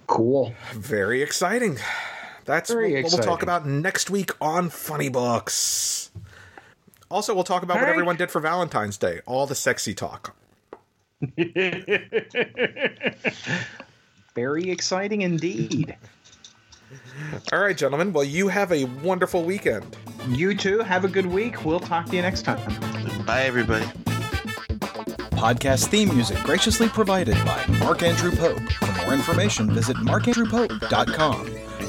[0.08, 0.52] Cool.
[0.72, 1.78] Very exciting.
[2.44, 3.18] That's Very what exciting.
[3.18, 6.10] we'll talk about next week on Funny Books.
[7.10, 9.20] Also, we'll talk about what everyone did for Valentine's Day.
[9.26, 10.36] All the sexy talk.
[14.34, 15.96] Very exciting indeed.
[17.52, 18.12] All right, gentlemen.
[18.12, 19.96] Well, you have a wonderful weekend.
[20.28, 20.78] You too.
[20.80, 21.64] Have a good week.
[21.64, 22.60] We'll talk to you next time.
[23.24, 23.86] Bye, everybody.
[25.36, 28.60] Podcast theme music graciously provided by Mark Andrew Pope.
[28.72, 31.59] For more information, visit markandrewpope.com.